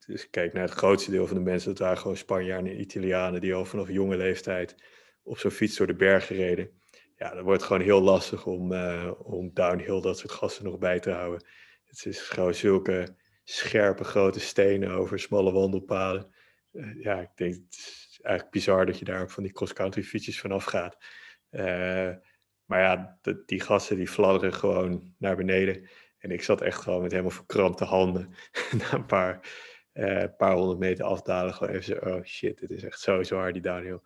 [0.07, 3.41] dus kijk naar het grootste deel van de mensen, dat waren gewoon Spanjaarden en Italianen
[3.41, 4.75] die al vanaf jonge leeftijd
[5.23, 6.80] op zo'n fiets door de bergen reden.
[7.21, 10.79] Ja, dan wordt het gewoon heel lastig om, uh, om downhill dat soort gasten nog
[10.79, 11.47] bij te houden.
[11.85, 16.35] Het is gewoon zulke scherpe grote stenen over smalle wandelpaden.
[16.73, 20.03] Uh, ja, ik denk, het is eigenlijk bizar dat je daar ook van die cross-country
[20.03, 20.97] fietsjes vanaf gaat.
[21.51, 22.11] Uh,
[22.65, 25.89] maar ja, die gasten die fladderen gewoon naar beneden.
[26.19, 28.35] En ik zat echt gewoon met helemaal verkrampte handen
[28.79, 29.41] na een paar,
[30.37, 31.55] paar honderd meter afdalen.
[31.55, 34.01] Gewoon even zo, oh shit, dit is echt zo zwaar die downhill.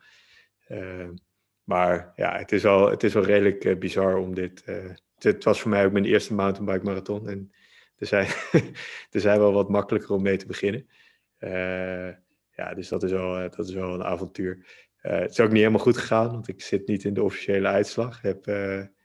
[1.66, 4.64] Uh, maar ja, het is wel, het is wel redelijk uh, bizar om dit...
[5.18, 7.28] het was voor mij ook mijn eerste mountainbike marathon.
[7.28, 7.52] En
[7.96, 8.26] er zijn,
[9.10, 10.86] er zijn wel wat makkelijker om mee te beginnen.
[12.50, 14.66] ja, dus dat is wel, dat is wel een avontuur.
[14.96, 18.16] het is ook niet helemaal goed gegaan, want ik zit niet in de officiële uitslag.
[18.16, 18.46] Ik heb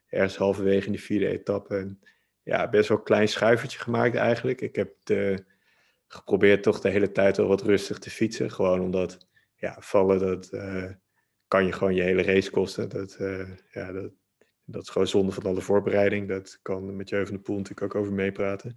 [0.07, 1.75] ergens halverwege in de vierde etappe...
[1.75, 1.99] Een,
[2.43, 4.61] ja, best wel een klein schuivertje gemaakt eigenlijk.
[4.61, 4.91] Ik heb
[6.07, 8.51] geprobeerd toch de hele tijd wel wat rustig te fietsen.
[8.51, 10.91] Gewoon omdat ja, vallen, dat uh,
[11.49, 12.89] kan je gewoon je hele race kosten.
[12.89, 14.11] Dat, uh, ja, dat,
[14.65, 16.27] dat is gewoon zonde van alle voorbereiding.
[16.27, 18.75] Dat kan met Jeu van de Poel natuurlijk ook over meepraten.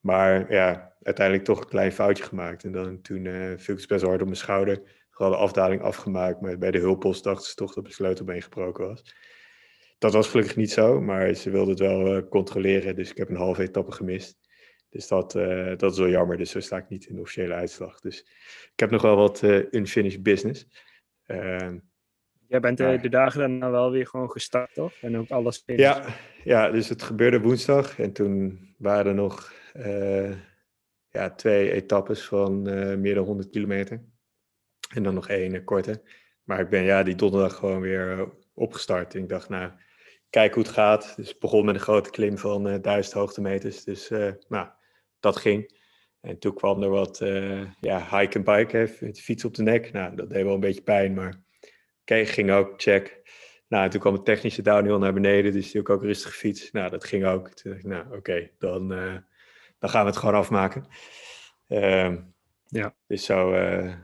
[0.00, 2.64] Maar ja, uiteindelijk toch een klein foutje gemaakt.
[2.64, 4.82] En dan toen uh, viel ik best wel hard op mijn schouder.
[5.10, 6.40] Gewoon de afdaling afgemaakt.
[6.40, 9.14] Maar bij de hulppost dachten ze toch dat mijn sleutelbeen gebroken was.
[9.98, 12.96] Dat was gelukkig niet zo, maar ze wilden het wel uh, controleren.
[12.96, 14.38] Dus ik heb een halve etappe gemist.
[14.88, 15.32] Dus dat,
[15.76, 16.36] dat is wel jammer.
[16.36, 18.00] Dus zo sta ik niet in de officiële uitslag.
[18.00, 18.20] Dus
[18.72, 20.66] ik heb nog wel wat unfinished business.
[22.50, 24.92] Jij bent de, de dagen daarna wel weer gewoon gestart, toch?
[25.00, 26.04] En ook alles Ja,
[26.44, 27.98] ja, dus het gebeurde woensdag.
[27.98, 29.52] En toen waren er nog
[31.10, 32.62] ja, twee etappes van
[33.00, 34.02] meer dan 100 kilometer.
[34.94, 36.02] En dan nog één korte.
[36.44, 39.14] Maar ik ben ja, die donderdag gewoon weer opgestart.
[39.14, 39.70] En ik dacht, nou,
[40.30, 41.12] kijken hoe het gaat.
[41.16, 43.84] Dus ik begon met een grote klim van uh, 1000 hoogtemeters.
[43.84, 44.08] Dus
[44.48, 44.68] nou,
[45.20, 45.78] dat ging.
[46.20, 47.18] En toen kwam er wat
[47.80, 49.92] ja, hike en bike, met de fiets op de nek.
[49.92, 51.48] Nou, dat deed wel een beetje pijn, maar
[52.10, 53.20] oké, ging ook, check.
[53.68, 56.70] Nou, en toen kwam het technische downhill naar beneden, dus die ook, ook rustig fiets.
[56.70, 57.48] Nou, dat ging ook.
[57.48, 59.16] Toen dacht ik, nou, oké, dan, uh,
[59.78, 60.86] dan gaan we het gewoon afmaken.
[61.68, 62.34] Um,
[62.66, 62.94] ja.
[63.06, 63.94] Dus zo, uh,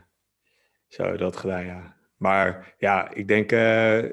[0.87, 1.97] zo dat gedaan, ja.
[2.17, 4.03] Maar ja, ik denk, uh,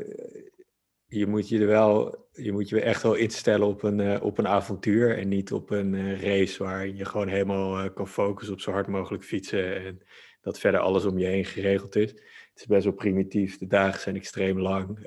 [1.07, 4.49] je moet je er wel, je moet je echt wel instellen op een, op een
[4.49, 8.87] avontuur en niet op een race waar je gewoon helemaal kan focussen op zo hard
[8.87, 10.03] mogelijk fietsen en
[10.41, 12.15] dat verder alles om je heen geregeld is.
[12.55, 15.07] Het is best wel primitief, de dagen zijn extreem lang.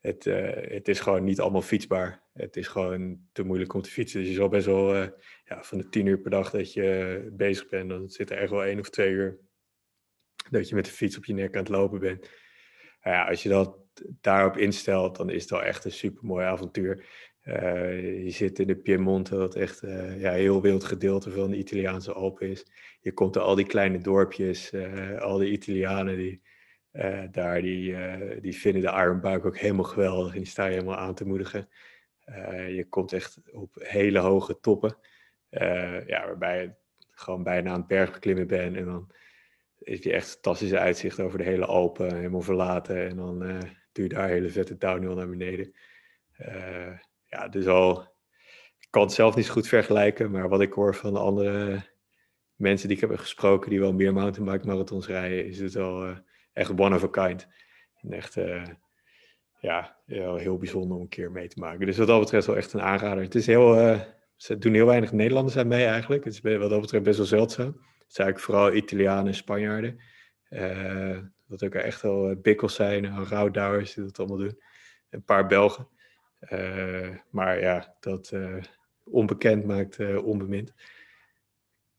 [0.00, 0.24] het,
[0.70, 2.22] het is gewoon niet allemaal fietsbaar.
[2.32, 4.20] Het is gewoon te moeilijk om te fietsen.
[4.20, 4.94] Dus je zal best wel
[5.44, 8.50] ja, van de tien uur per dag dat je bezig bent, dan zit er echt
[8.50, 9.38] wel één of twee uur
[10.50, 12.20] dat je met de fiets op je nek aan het lopen bent.
[13.02, 13.83] Nou ja, als je dat
[14.20, 17.04] daarop instelt, dan is het wel echt een super mooi avontuur.
[17.44, 21.56] Uh, je zit in de Piemonte, wat echt uh, ja, heel wild gedeelte van de
[21.56, 22.66] Italiaanse Alpen is.
[23.00, 26.42] Je komt er al die kleine dorpjes, uh, al die Italianen die
[27.30, 27.96] daar, die,
[28.40, 31.68] die vinden de Ironbuik ook helemaal geweldig en die staan je helemaal aan te moedigen.
[32.68, 34.96] je komt echt op hele hoge toppen,
[36.06, 36.74] ja, waarbij je
[37.10, 39.10] gewoon bijna aan het bergbeklimmen bent en dan
[39.78, 43.08] heb je echt fantastische uitzicht over de hele Alpen, helemaal verlaten.
[43.08, 43.62] En dan
[44.02, 45.74] je daar hele vette downhill naar beneden.
[46.38, 48.00] Uh, ja, dus al,
[48.78, 51.82] ik kan het zelf niet zo goed vergelijken, maar wat ik hoor van andere
[52.54, 56.16] mensen die ik heb gesproken, die wel meer mountainbike marathons rijden, is het wel uh,
[56.52, 57.48] echt one of a kind.
[57.94, 58.34] En echt,
[59.60, 61.86] ja, heel, bijzonder om een keer mee te maken.
[61.86, 63.22] Dus wat dat betreft wel echt een aanrader.
[63.22, 63.98] Het is heel,
[64.36, 66.24] ze doen heel weinig Nederlanders aan mee eigenlijk.
[66.24, 67.80] Het is wat dat betreft best wel zeldzaam
[68.14, 70.00] zijn eigenlijk vooral Italianen en Spanjaarden.
[71.46, 74.60] Dat ook echt wel eh, bikkels zijn, en rouwdouwers die dat allemaal doen.
[75.10, 75.88] Een paar Belgen.
[76.40, 78.62] Uh, maar ja, dat uh,
[79.04, 80.74] onbekend maakt onbemind.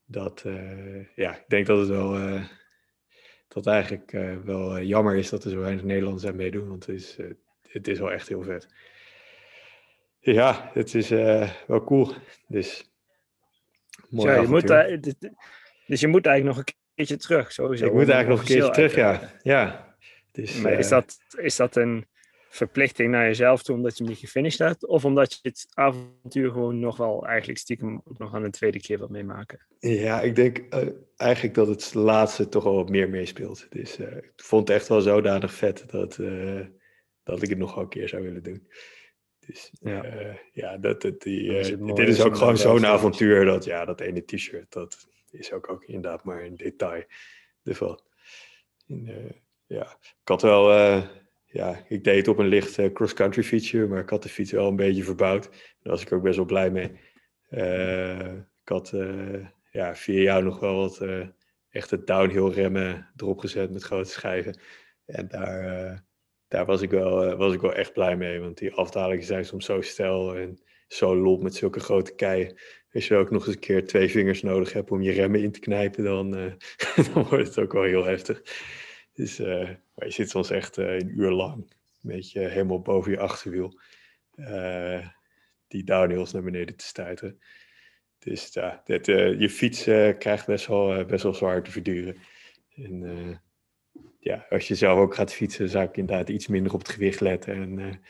[0.04, 0.44] Dat,
[1.14, 2.40] ja, ik denk dat het wel,
[3.48, 4.10] dat eigenlijk
[4.44, 7.18] wel jammer is dat er zo weinig Nederlanders aan meedoen, want het is,
[7.68, 8.68] het is wel echt heel vet.
[10.20, 11.08] Ja, het is
[11.66, 12.12] wel cool.
[12.48, 12.90] Dus,
[14.08, 14.66] mooi ja, je moet,
[15.86, 17.86] dus je moet eigenlijk nog een keertje terug, sowieso.
[17.86, 19.32] Ik moet eigenlijk nog een keertje terug, ja.
[19.42, 19.94] ja.
[20.32, 22.06] Dus, maar is, eh, dat, is dat een
[22.48, 24.86] verplichting naar jezelf toe omdat je hem niet gefinished hebt?
[24.86, 28.80] Of omdat je het avontuur gewoon nog wel eigenlijk stiekem ook nog aan een tweede
[28.80, 29.66] keer wilt meemaken?
[29.78, 33.66] Ja, ik denk uh, eigenlijk dat het laatste toch wel wat meer meespeelt.
[33.70, 36.66] Dus uh, ik vond het echt wel zodanig vet dat, uh,
[37.22, 38.68] dat ik het nog wel een keer zou willen doen.
[39.46, 40.04] Dus ja,
[40.52, 44.72] ja dat, dat, die, dit is ook gewoon zo'n avontuur dat ja, dat ene t-shirt,
[44.72, 47.04] dat, is ook, ook inderdaad maar een detail
[47.64, 48.00] ervan.
[48.86, 49.30] In, uh,
[49.66, 50.72] Ja, ik had wel,
[51.46, 54.68] ja, ik deed het op een licht cross-country fietsje, maar ik had de fiets wel
[54.68, 55.44] een beetje verbouwd.
[55.50, 56.90] Daar was ik ook best wel blij mee.
[58.62, 58.92] ik had
[59.70, 61.00] ja, via jou nog wel wat
[61.70, 64.60] echte downhill remmen erop gezet met grote schijven.
[65.06, 66.04] En daar,
[66.48, 69.64] daar was, ik wel, was ik wel echt blij mee, want die afdalingen zijn soms
[69.64, 70.58] zo stijl en
[70.88, 72.58] zo lop met zulke grote keien.
[72.96, 75.52] Als je ook nog eens een keer twee vingers nodig hebt om je remmen in
[75.52, 76.52] te knijpen, dan, uh,
[77.14, 78.42] dan wordt het ook wel heel heftig.
[79.12, 83.18] Dus uh, je zit soms echt uh, een uur lang, een beetje helemaal boven je
[83.18, 83.80] achterwiel,
[85.68, 87.40] die downhills naar beneden te stuiten.
[88.18, 88.82] Dus ja,
[89.38, 89.84] je fiets
[90.18, 92.16] krijgt best wel, best wel zwaar te verduren.
[92.74, 93.40] En
[94.20, 97.20] ja, als je zelf ook gaat fietsen, zou ik inderdaad iets minder op het gewicht
[97.20, 98.00] letten en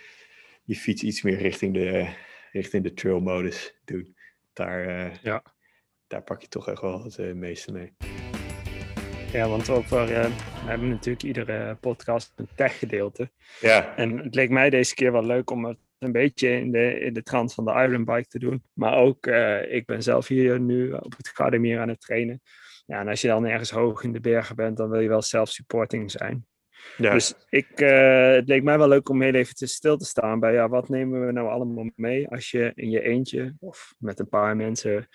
[0.64, 2.14] je fiets iets meer richting de,
[2.52, 4.15] richting de trail modus doen.
[4.56, 5.42] Daar, uh, ja.
[6.06, 7.96] daar pak je toch echt wel het uh, meeste mee.
[9.32, 13.30] Ja, want over, uh, we hebben natuurlijk iedere podcast een tech gedeelte.
[13.60, 13.96] Ja.
[13.96, 17.12] En het leek mij deze keer wel leuk om het een beetje in de, in
[17.12, 18.62] de trant van de Iron Bike te doen.
[18.72, 19.26] Maar ook,
[19.68, 22.40] ik ben zelf hier nu op het Gardemier aan het trainen.
[22.86, 25.22] Ja, en als je dan ergens hoog in de bergen bent, dan wil je wel
[25.22, 26.46] self-supporting zijn.
[26.96, 27.12] Ja.
[27.12, 30.40] Dus ik, uh, het leek mij wel leuk om heel even te stil te staan
[30.40, 34.18] bij ja, wat nemen we nou allemaal mee als je in je eentje of met
[34.18, 35.08] een paar mensen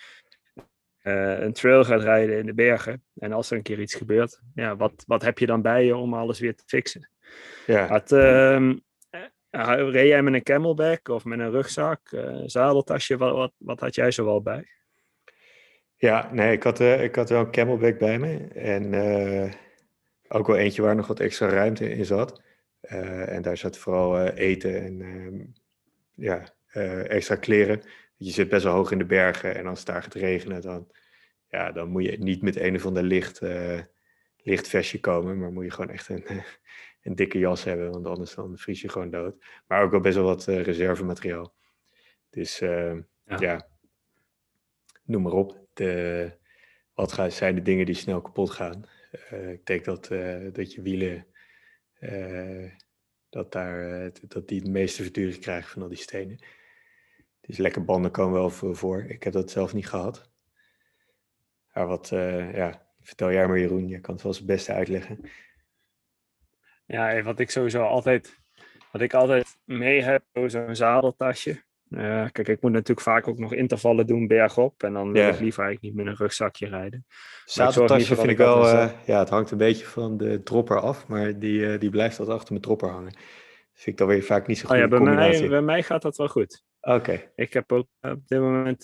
[1.03, 3.03] uh, een trail gaat rijden in de bergen.
[3.15, 5.95] En als er een keer iets gebeurt, ja, wat, wat heb je dan bij je
[5.95, 7.09] om alles weer te fixen?
[7.65, 7.87] Ja.
[7.87, 8.71] Had, uh,
[9.89, 13.95] reed jij met een camelback of met een rugzak, uh, zadeltasje, wat, wat, wat had
[13.95, 14.65] jij zo wel bij?
[15.95, 18.47] Ja, nee, ik had, ik had wel een camelback bij me.
[18.53, 18.93] En
[20.31, 22.41] ook wel eentje waar nog wat extra ruimte in zat.
[22.81, 25.45] Uh, en daar zat vooral uh, eten en uh,
[26.11, 27.81] ja, eh, extra kleren.
[28.15, 30.91] Je zit best wel hoog in de bergen en als het daar gaat regenen, dan,
[31.49, 33.41] ja, dan moet je niet met een of ander licht,
[34.37, 36.23] licht vestje komen, maar moet je gewoon echt een,
[37.03, 39.43] een dikke jas hebben, want anders dan vries je gewoon dood.
[39.67, 41.53] Maar ook wel best wel wat reservemateriaal.
[42.29, 43.03] Dus ja.
[43.25, 43.67] ja.
[45.03, 45.59] noem maar op.
[45.73, 46.31] De,
[46.93, 48.85] wat gaan, zijn de dingen die snel kapot gaan?
[49.11, 51.27] Uh, ik denk dat, uh, dat je wielen,
[51.99, 52.71] uh,
[53.29, 56.45] dat, daar, dat die het meeste verduring krijgen van al die stenen.
[57.41, 59.03] Dus lekker banden komen wel voor.
[59.03, 60.31] Ik heb dat zelf niet gehad.
[61.73, 62.07] Maar wat,
[62.53, 65.19] ja, vertel jij maar Jeroen, je kan het wel het beste uitleggen.
[66.85, 68.39] Ja, wat ik sowieso altijd,
[68.91, 71.63] wat ik altijd mee heb, zo'n zadeltasje.
[71.91, 74.83] Uh, kijk, ik moet natuurlijk vaak ook nog intervallen doen bergop.
[74.83, 77.05] En dan wil ik liever eigenlijk niet met een rugzakje rijden.
[77.45, 81.07] Zadeltasje vind ik wel, uh, ja, het hangt een beetje van de dropper af.
[81.07, 83.13] Maar die, uh, die blijft altijd achter mijn dropper hangen.
[83.73, 84.75] Vind ik dan weer vaak niet zo goed.
[84.75, 86.63] Oh ja, bij mij, bij mij gaat dat wel goed.
[86.81, 87.31] Oké.
[87.35, 88.81] Ik heb ook op dit moment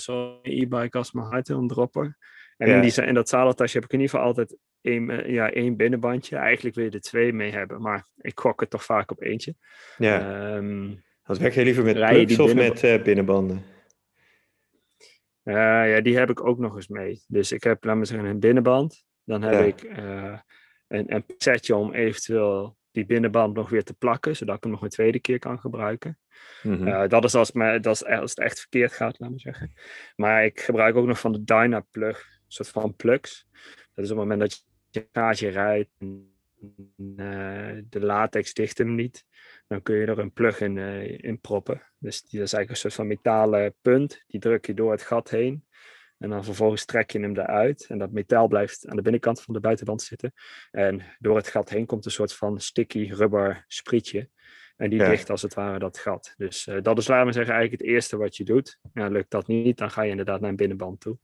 [0.00, 2.16] zo'n e-bike als mijn hart, een dropper.
[2.56, 5.76] En in, die, in dat zadeltasje heb ik in ieder geval altijd één, ja, één
[5.76, 6.36] binnenbandje.
[6.36, 9.54] Eigenlijk wil je er twee mee hebben, maar ik gok het toch vaak op eentje.
[9.98, 10.54] Ja.
[10.56, 13.64] Um, wat werk je liever met plugs of met uh, binnenbanden?
[15.44, 15.54] Uh,
[15.90, 17.22] ja, die heb ik ook nog eens mee.
[17.28, 19.04] Dus ik heb, laat me zeggen, een binnenband.
[19.24, 20.38] Dan heb ik uh,
[20.88, 24.82] een, een setje om eventueel die binnenband nog weer te plakken, zodat ik hem nog
[24.82, 26.18] een tweede keer kan gebruiken.
[26.62, 27.08] Mm -hmm.
[27.08, 29.72] dat is als, me, dat is als het echt verkeerd gaat, laat me zeggen.
[30.16, 33.46] Maar ik gebruik ook nog van de Dyna-plug, een soort van plugs.
[33.94, 36.35] Dat is op het moment dat je gaatje rijdt en
[37.84, 39.24] de latex dicht hem niet,
[39.66, 41.82] dan kun je er een plug in, uh, in proppen.
[41.98, 44.24] Dus die, dat is eigenlijk een soort van metalen punt.
[44.26, 45.64] Die druk je door het gat heen.
[46.18, 47.86] En dan vervolgens trek je hem eruit.
[47.88, 50.32] En dat metaal blijft aan de binnenkant van de buitenband zitten.
[50.70, 54.28] En door het gat heen komt een soort van sticky rubber sprietje.
[54.76, 56.34] En die dicht als het ware dat gat.
[56.36, 58.78] Dus uh, dat is, laten we zeggen, eigenlijk het eerste wat je doet.
[58.92, 61.18] Ja, lukt dat niet, dan ga je inderdaad naar een binnenband toe.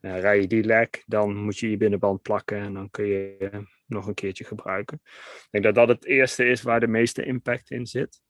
[0.00, 3.66] Uh, rij je die lek, dan moet je je binnenband plakken en dan kun je
[3.88, 5.00] nog een keertje gebruiken.
[5.04, 8.20] Ik denk dat dat het eerste is waar de meeste impact in zit.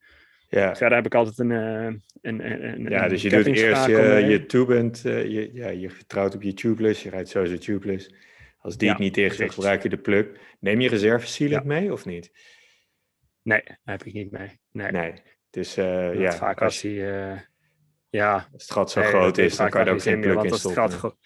[0.48, 0.76] Ja.
[0.76, 1.50] Verder heb ik altijd een.
[1.50, 6.42] een, een ja, dus je doet eerst je, je tubent, je, ja, je vertrouwt op
[6.42, 8.14] je tubeless, je rijdt sowieso tubeless.
[8.58, 10.26] Als die ja, het niet tegen dan gebruik je de plug.
[10.60, 11.62] Neem je reserve ja.
[11.64, 12.30] mee of niet?
[13.42, 14.60] Nee, heb ik niet mee.
[14.70, 14.90] Nee.
[14.90, 15.14] nee.
[15.50, 16.32] Dus uh, ja.
[16.32, 16.92] Vaak als hij.
[16.92, 17.38] Uh,
[18.10, 18.48] ja.
[18.52, 21.16] Als het gat zo nee, groot is, dan kan je ook geen plug in stoppen.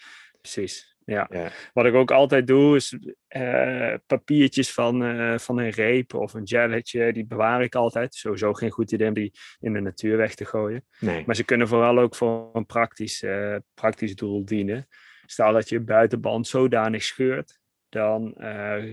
[0.40, 0.91] Precies.
[1.04, 1.26] Ja.
[1.30, 1.50] ja.
[1.72, 2.98] Wat ik ook altijd doe, is
[3.36, 7.12] uh, papiertjes van, uh, van een reep of een gelletje.
[7.12, 8.14] Die bewaar ik altijd.
[8.14, 10.84] Sowieso geen goed idee om die in de natuur weg te gooien.
[10.98, 11.22] Nee.
[11.26, 14.86] Maar ze kunnen vooral ook voor een praktisch, uh, praktisch doel dienen.
[15.26, 18.34] Stel dat je buitenband zodanig scheurt, dan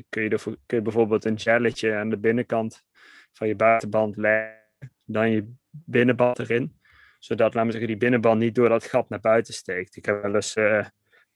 [0.10, 2.84] kun, je er, kun je bijvoorbeeld een gelletje aan de binnenkant
[3.34, 4.58] van je buitenband leggen,
[5.06, 6.80] dan je binnenband erin.
[7.20, 9.96] Zodat, laten we zeggen, die binnenband niet door dat gat naar buiten steekt.
[9.96, 10.56] Ik heb wel eens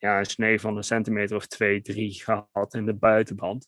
[0.03, 3.67] ja, een snee van een centimeter of twee, drie gehad in de buitenband.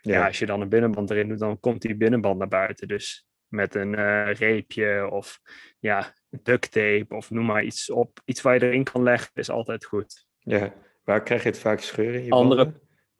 [0.00, 0.26] Ja.
[0.26, 2.88] als je dan een binnenband erin doet, dan komt die binnenband naar buiten.
[2.88, 5.40] Dus met een uh, reepje of
[5.78, 8.20] ja, duct tape of noem maar iets op.
[8.24, 10.26] Iets waar je erin kan leggen is altijd goed.
[10.38, 10.72] Ja,
[11.04, 12.72] waar krijg je het vaak scheuren Andere...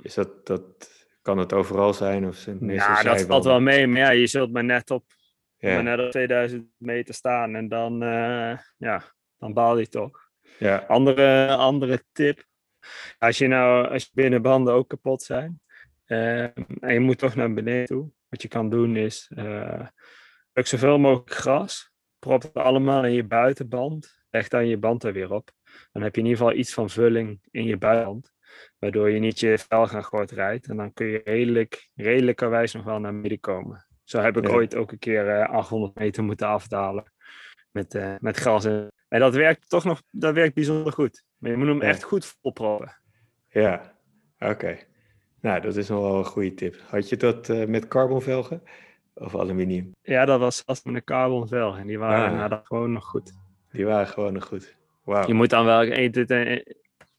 [0.03, 0.93] Is dat, dat,
[1.23, 3.87] kan het overal zijn of zijn Ja, dat valt wel mee.
[3.87, 5.05] Maar ja, je zult maar net op,
[5.59, 9.03] maar net op 2000 meter staan en dan, uh, ja,
[9.39, 10.31] dan baal je toch.
[10.59, 10.85] Ja.
[10.89, 12.45] Andere, andere tip.
[13.19, 15.63] Als je nou, als je binnenbanden ook kapot zijn
[16.07, 16.43] uh,
[16.81, 18.11] en je moet toch naar beneden toe.
[18.29, 19.87] Wat je kan doen is, uh,
[20.53, 21.93] zoveel mogelijk gras.
[22.19, 24.23] Prop het allemaal in je buitenband.
[24.31, 25.51] Leg dan je band er weer op.
[25.93, 28.33] Dan heb je in ieder geval iets van vulling in je buitenband.
[28.79, 30.67] Waardoor je niet je velgangort rijdt.
[30.67, 33.87] En dan kun je redelijk, redelijkerwijs nog wel naar midden komen.
[34.05, 37.13] Zo heb ik ooit ook een keer uh, eh, 800 meter moeten afdalen.
[37.71, 38.65] Met, uh, met gras.
[38.65, 41.25] En, en dat werkt toch nog dat werkt bijzonder goed.
[41.39, 42.97] Maar je moet hem echt goed volproppen.
[43.49, 43.95] Ja,
[44.39, 44.79] oké.
[45.41, 46.81] Nou, dat is nog wel een goede tip.
[46.89, 48.63] Had je dat uh, met carbonvelgen
[49.15, 49.93] of aluminium?
[50.03, 51.79] Ja, dat was vast met een carbonvelg.
[51.79, 52.49] En die waren ah.
[52.49, 53.33] nou, gewoon nog goed.
[53.73, 54.77] Die waren gewoon nog goed.
[55.03, 55.27] Wow.
[55.27, 55.83] Je moet dan wel...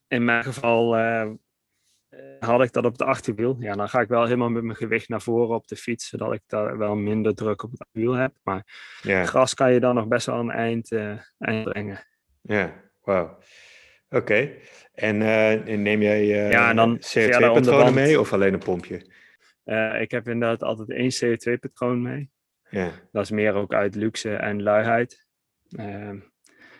[0.08, 1.30] In mijn geval uh,
[2.38, 3.56] had ik dat op het achterwiel.
[3.58, 6.32] Ja, dan ga ik wel helemaal met mijn gewicht naar voren op de fiets, zodat
[6.32, 8.32] ik daar wel minder druk op het wiel heb.
[8.42, 8.62] Maar
[9.02, 12.06] gras kan je dan nog best wel een eind, uh, eind brengen.
[12.42, 13.38] Ja, wauw.
[14.10, 14.50] Oké.
[14.92, 19.14] En uh, neem jij uh, ja, en dan CO2-patronen mee of alleen een pompje?
[20.00, 22.30] Ik heb inderdaad altijd één CO2-patroon mee.
[22.70, 22.90] Ja.
[23.12, 25.26] Dat is meer ook uit luxe en luiheid.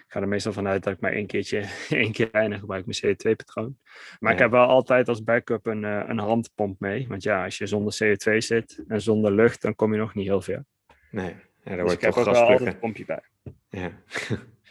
[0.07, 2.86] Ehm, ik ga er meestal vanuit dat ik maar één keertje, één keer weinig gebruik
[2.86, 3.78] mijn CO2-patroon.
[4.20, 7.09] Maar ik heb wel altijd als backup een, een handpomp mee.
[7.09, 10.26] Want ja, als je zonder CO2 zit en zonder lucht, dan kom je nog niet
[10.26, 10.64] heel ver.
[11.11, 13.22] Nee, ja, daar dus wordt ik heb ook wel altijd een pompje bij.
[13.68, 13.90] Ja.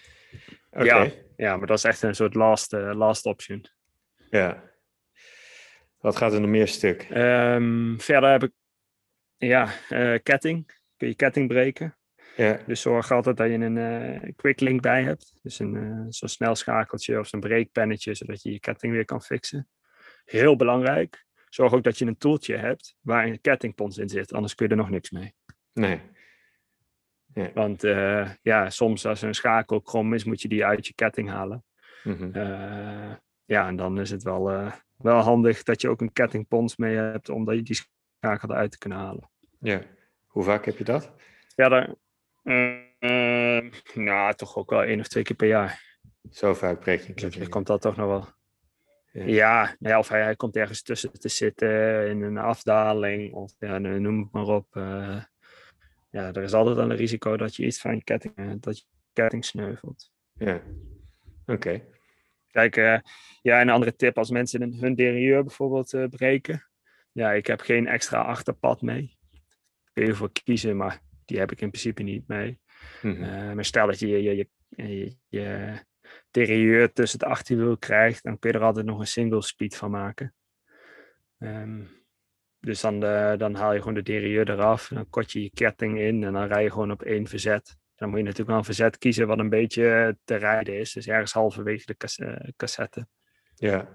[0.81, 0.85] okay.
[0.85, 1.23] ja.
[1.37, 3.65] Ja, maar dat is echt een soort last, uh, last option.
[4.29, 4.63] Ja.
[5.99, 7.07] Wat gaat er nog meer stuk?
[7.09, 8.51] Um, verder heb ik
[9.37, 10.71] ja, uh, ketting.
[10.97, 11.97] Kun je ketting breken.
[12.35, 12.59] Ja.
[12.67, 15.39] Dus zorg altijd dat je een uh, quick link bij hebt.
[15.41, 19.69] Dus een uh, zo'n snelschakeltje of zo'n breekpennetje, zodat je je ketting weer kan fixen.
[20.25, 21.25] Heel belangrijk.
[21.49, 24.71] Zorg ook dat je een toeltje hebt waar een kettingpons in zit, anders kun je
[24.71, 25.33] er nog niks mee.
[25.73, 26.01] Nee.
[27.33, 27.51] Ja.
[27.53, 31.29] Want uh, ja, soms als een schakel krom is, moet je die uit je ketting
[31.29, 31.63] halen.
[32.03, 33.13] Uh,
[33.45, 37.29] ja, en dan is het wel, wel handig dat je ook een kettingpons mee hebt,
[37.29, 37.85] om je die
[38.19, 39.29] schakel eruit te kunnen halen.
[39.59, 39.81] Ja,
[40.25, 41.11] hoe vaak heb je dat?
[41.55, 41.95] Verder,
[43.93, 45.99] nou, toch ook wel één of twee keer per jaar.
[46.31, 47.13] Zo vaak breek je?
[47.13, 48.27] Dus komt dat toch nog wel.
[49.11, 53.53] Ja, ja, ja of hij, hij, komt ergens tussen te zitten in een afdaling, of
[53.59, 54.67] ja, noem het maar op
[56.15, 58.77] ja, er is altijd wel een risico dat je iets van je ketting, eh, dat
[58.77, 60.11] je ketting sneuvelt.
[60.33, 60.61] Ja,
[61.45, 61.81] oké.
[62.51, 62.97] Kijk, uh,
[63.41, 66.67] ja, een andere tip, als mensen hun, derailleur bijvoorbeeld uh, breken.
[67.11, 69.17] Ja, ik heb geen extra achterpad mee.
[69.93, 72.59] Kun je ervoor kiezen, maar die heb ik in principe niet mee.
[73.01, 73.55] Mm -hmm.
[73.55, 75.15] maar stel dat je je, je,
[76.31, 79.91] je, tussen het achterwiel krijgt, dan kun je er altijd nog een single speed van
[79.91, 80.33] maken.
[81.39, 81.89] Um,
[82.59, 85.99] dus dan, de, dan haal je gewoon de derailleur eraf, dan kot je je ketting
[85.99, 87.77] in en dan rij je gewoon op één verzet.
[87.95, 90.93] Dan moet je natuurlijk wel een verzet kiezen wat een beetje te rijden is.
[90.93, 93.07] Dus ergens halverwege de uh, cassette.
[93.55, 93.87] Ja.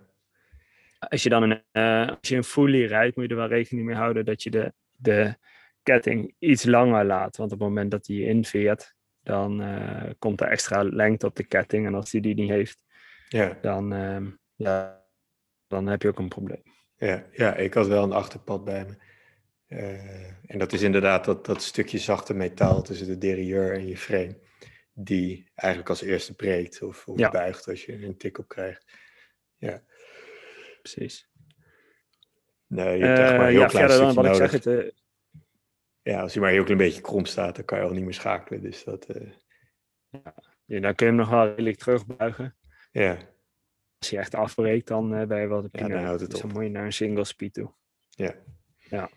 [0.99, 3.87] Als je dan een, uh, als je een fully rijdt, moet je er wel rekening
[3.87, 5.37] mee houden dat je de, de
[5.83, 7.37] ketting iets langer laat.
[7.37, 11.37] Want op het moment dat hij je inveert, dan uh, komt er extra lengte op
[11.37, 11.87] de ketting.
[11.87, 12.79] En als hij die niet heeft,
[13.29, 13.59] ja.
[13.61, 15.05] dan, uh, ja,
[15.67, 16.63] dan heb je ook een probleem.
[16.97, 18.95] Ja, ja, ik had wel een achterpad bij me.
[19.69, 23.97] Uh, en dat is inderdaad dat, dat stukje zachte metaal tussen de derailleur en je
[23.97, 24.39] frame.
[24.93, 27.31] Die eigenlijk als eerste breekt of, of ja.
[27.31, 28.85] buigt als je een tik op krijgt.
[29.57, 29.83] Ja.
[30.83, 31.31] Precies.
[32.67, 34.53] Nee, je hebt echt maar een heel klein stukje dan, wat nodig.
[34.53, 34.95] Ik zeg, het.
[36.03, 38.15] Ja, als hij maar heel klein beetje krom staat, dan kan je al niet meer
[38.15, 38.63] schakelen.
[38.63, 39.17] Dus dat...
[39.17, 39.33] Uh...
[40.65, 42.57] Ja, dan kun je hem nog wel redelijk terugbuigen.
[42.93, 43.19] Ja
[44.01, 46.43] als je echt afbreekt, dan uh, ben je wel de ja, dan houdt het dus
[46.43, 46.47] op.
[46.47, 47.73] dan moet je naar een single speed toe.
[48.11, 48.35] Ja.
[48.89, 49.11] Ja.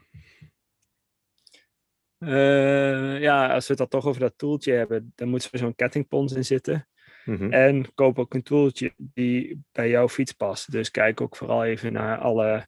[2.20, 5.76] Uh, ja, als we het dan toch over dat toeltje hebben, dan moet er zo'n
[5.76, 6.88] kettingpons in zitten.
[7.26, 7.52] Mm -hmm.
[7.52, 10.72] En koop ook een toeltje die bij jouw fiets past.
[10.72, 12.68] Dus kijk ook vooral even naar alle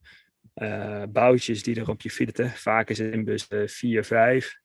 [0.55, 2.49] uh, boutjes die er op je fiets zitten.
[2.57, 4.57] Vaak is het in bus 4, 5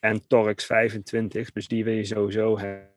[0.00, 1.52] en Torx 25.
[1.52, 2.88] Dus die wil je sowieso hebben.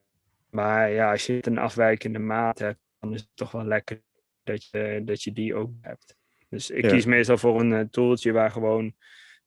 [0.50, 4.02] Maar ja, als je een afwijkende maat hebt, dan is het toch wel lekker
[4.44, 6.16] dat je, dat je die ook hebt.
[6.50, 6.90] Dus ik Ja.
[6.90, 8.96] kies meestal voor een uh, tooltje waar gewoon...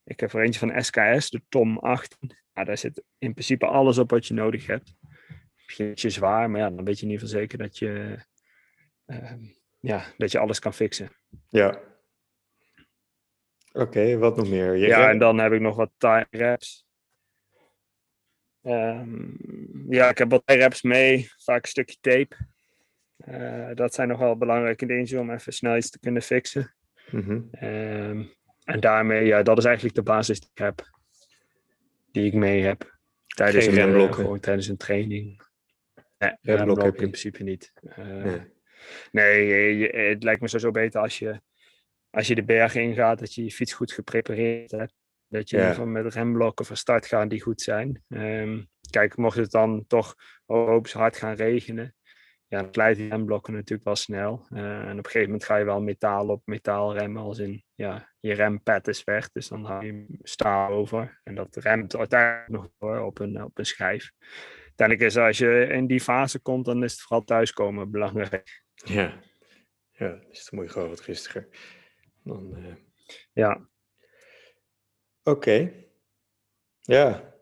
[0.05, 2.19] Ik heb er eentje van SKS, de Tom 8.
[2.53, 4.95] Ja, daar zit in principe alles op wat je nodig hebt.
[5.65, 8.19] Misschien ietsje zwaar, maar ja, dan weet je in ieder geval zeker dat je,
[9.07, 9.45] ehm,
[9.81, 11.11] ja, dat je alles kan fixen.
[11.49, 11.81] Ja.
[13.77, 14.77] Oké, wat nog meer?
[14.77, 16.87] ja, en dan heb ik nog wat tie reps.
[18.63, 19.25] Ehm,
[19.89, 22.37] ja, ik heb wat reps mee, vaak een stukje tape.
[23.29, 26.75] Uh, dat zijn nog wel belangrijke dingen om even snel iets te kunnen fixen.
[27.11, 27.51] Mm
[28.67, 30.91] en daarmee, ja, dat is eigenlijk de basis die ik heb.
[32.13, 32.99] Die ik mee heb.
[33.27, 35.43] Tijdens, een, uh, gewoon tijdens een training.
[36.19, 37.73] Nee, remblok heb je in principe niet.
[37.83, 38.43] Uh, nee,
[39.13, 41.41] nee je, het lijkt me sowieso beter als je,
[42.11, 44.95] als je de berg ingaat, dat je je fiets goed geprepareerd hebt.
[45.29, 45.85] Dat je ja.
[45.85, 48.03] met remblokken van start gaat die goed zijn.
[48.09, 50.15] Um, kijk, mocht het dan toch
[50.47, 51.95] hoop hard gaan regenen,
[52.49, 54.47] ja, dan glijdt die remblokken natuurlijk wel snel.
[54.51, 57.65] Uh, en op een gegeven moment ga je wel metaal op metaal remmen, als in
[57.75, 61.21] ja, je rempad is weg, dus dan haal je staal over.
[61.23, 64.11] En dat remt uiteindelijk nog door op een, op een schijf.
[64.65, 68.63] Uiteindelijk is als je in die fase komt, dan is het vooral thuiskomen belangrijk.
[68.75, 69.21] Ja,
[69.91, 71.49] ja dan moet je gewoon wat rustiger.
[72.27, 72.75] Dan, uh...
[73.33, 73.69] Ja.
[75.23, 75.73] Oké.
[76.81, 77.35] Ja.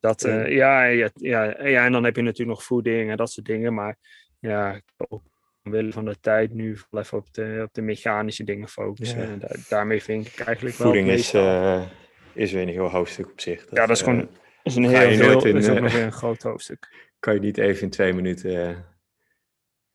[0.00, 3.30] Dat, uh, ja, ja, ja, ja, en dan heb je natuurlijk nog voeding en dat
[3.30, 3.74] soort dingen.
[3.74, 3.96] Maar
[4.38, 5.22] ja, ook
[5.64, 9.18] omwille van de tijd nu even op de, op de mechanische dingen focussen.
[9.18, 10.86] En daarmee vind ik eigenlijk wel...
[10.86, 11.86] Voeding is, uh,
[12.34, 13.60] is weer een heel hoofdstuk op zich.
[13.60, 14.28] Dat, ja, dat is gewoon
[14.62, 16.88] is een heel, heel in, is ook nog weer een groot hoofdstuk.
[17.18, 18.86] Kan je niet even in twee minuten...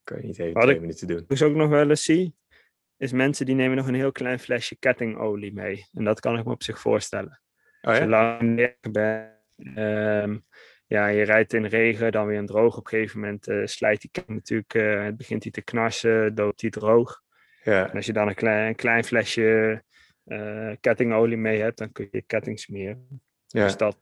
[0.04, 1.26] kan je niet even in twee minuten doen.
[1.28, 2.36] Ik ook nog wel eens zie,
[2.98, 5.86] is mensen die nemen nog een heel klein flesje kettingolie mee.
[5.94, 7.42] En dat kan ik me op zich voorstellen.
[7.82, 8.00] Oh, ja?
[8.00, 9.34] Zolang ben...
[9.78, 10.46] Um,
[10.88, 12.78] ja, je rijdt in regen, dan weer in droog.
[12.78, 16.36] Op een gegeven moment uh, slijt die ketting natuurlijk, uh, het begint hij te knarsen,
[16.36, 17.22] doopt hij droog.
[17.64, 17.90] Ja.
[17.90, 19.84] En als je dan een klein, een klein flesje
[20.26, 23.22] uh, kettingolie mee hebt, dan kun je ketting smeren.
[23.48, 23.64] Ja.
[23.64, 23.98] Dus dat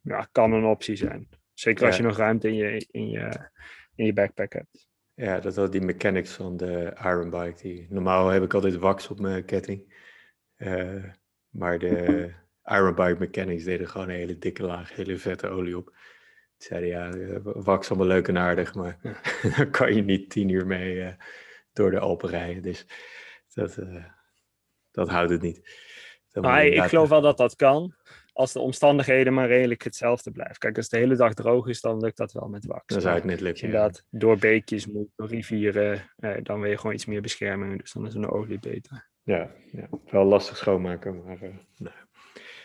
[0.00, 1.28] ja, kan een optie zijn.
[1.52, 3.50] Zeker als je nog ruimte in je, in, je,
[3.94, 4.88] in je backpack hebt.
[5.14, 7.62] Ja, dat was die mechanics van de Iron Bike.
[7.62, 9.94] Die, normaal heb ik altijd wax op mijn ketting.
[11.48, 12.30] maar de
[12.76, 15.92] Iron Bike mechanics deden gewoon een hele dikke laag, hele vette olie op
[16.64, 18.98] zeiden ja, eh, wax allemaal leuk en aardig, maar
[19.56, 21.08] daar kan je niet tien uur mee uh,
[21.72, 22.62] door de Alpen rijden.
[22.62, 22.86] Dus
[23.54, 24.04] dat, uh,
[24.90, 25.82] dat houdt het niet.
[26.32, 27.94] Maar ik geloof wel dat dat kan,
[28.34, 30.58] als de omstandigheden maar redelijk hetzelfde blijven.
[30.58, 32.84] Kijk, als het de hele dag droog is, dan lukt dat wel met wax.
[32.86, 33.64] Dan zou het net lukken.
[33.64, 37.80] Inderdaad door beekjes moet, door rivieren, eh, dan wil je gewoon iets meer bescherming.
[37.80, 39.08] Dus dan is een olie beter.
[39.22, 39.88] Ja, ja.
[40.10, 41.38] wel lastig schoonmaken, maar
[41.76, 41.94] nou,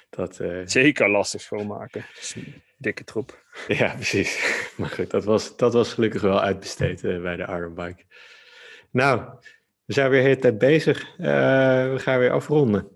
[0.10, 0.42] dat...
[0.66, 2.06] Zeker lastig schoonmaken
[2.80, 3.46] dikke troep.
[3.68, 4.58] Ja, precies.
[4.78, 8.04] Maar goed, dat was, dat was gelukkig wel uitbesteed uh, bij de Iron Bike.
[8.92, 9.22] Nou,
[9.86, 11.16] we zijn weer de hele tijd bezig.
[11.18, 12.88] We gaan weer afronden.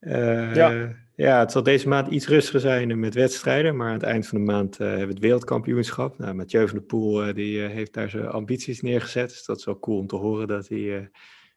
[0.00, 0.96] Ja.
[1.18, 4.38] Ja, het zal deze maand iets rustiger zijn met wedstrijden, maar aan het eind van
[4.38, 6.18] de maand hebben we het wereldkampioenschap.
[6.18, 9.78] Nou, Mathieu van der Poel die, heeft daar zijn ambities neergezet, dus dat is wel
[9.78, 11.10] cool om te horen dat hij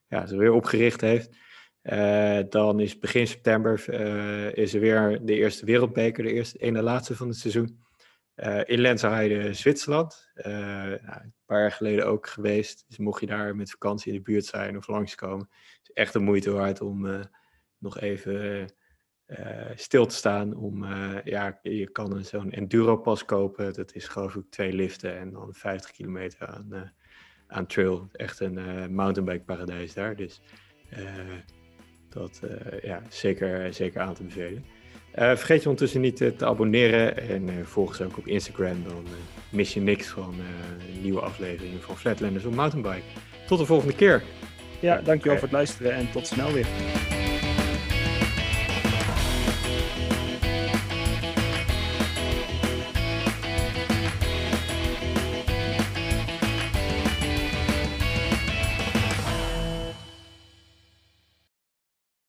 [0.07, 1.29] ja, ze weer opgericht heeft.
[2.51, 3.89] Dan is begin september
[4.57, 7.79] is er weer de eerste wereldbeker, de eerste ene laatste van het seizoen.
[8.65, 10.29] In Lenzerheide, Zwitserland.
[10.33, 12.85] Nou, een paar jaar geleden ook geweest.
[12.87, 16.13] Dus mocht je daar met vakantie in de buurt zijn of langskomen, is het echt
[16.13, 17.25] de moeite waard om
[17.77, 18.65] nog even
[19.75, 20.55] stil te staan.
[20.55, 20.85] Om,
[21.23, 23.73] ja, je kan zo'n Enduro-pas kopen.
[23.73, 26.93] Dat is geloof ik twee liften en dan 50 kilometer aan,
[27.47, 28.09] aan trail.
[28.11, 30.15] Echt een mountainbike paradijs daar.
[30.15, 30.41] Dus
[32.09, 32.41] dat
[32.81, 34.65] ja, zeker, zeker aan te bevelen.
[35.13, 38.83] Vergeet je ondertussen niet te abonneren en volg ons ook op Instagram.
[38.83, 39.05] Dan
[39.49, 40.35] mis je niks van
[41.01, 43.05] nieuwe afleveringen van Flatlanders op Mountainbike.
[43.47, 44.23] Tot de volgende keer.
[44.79, 46.67] Ja, dankjewel voor het luisteren en tot snel weer.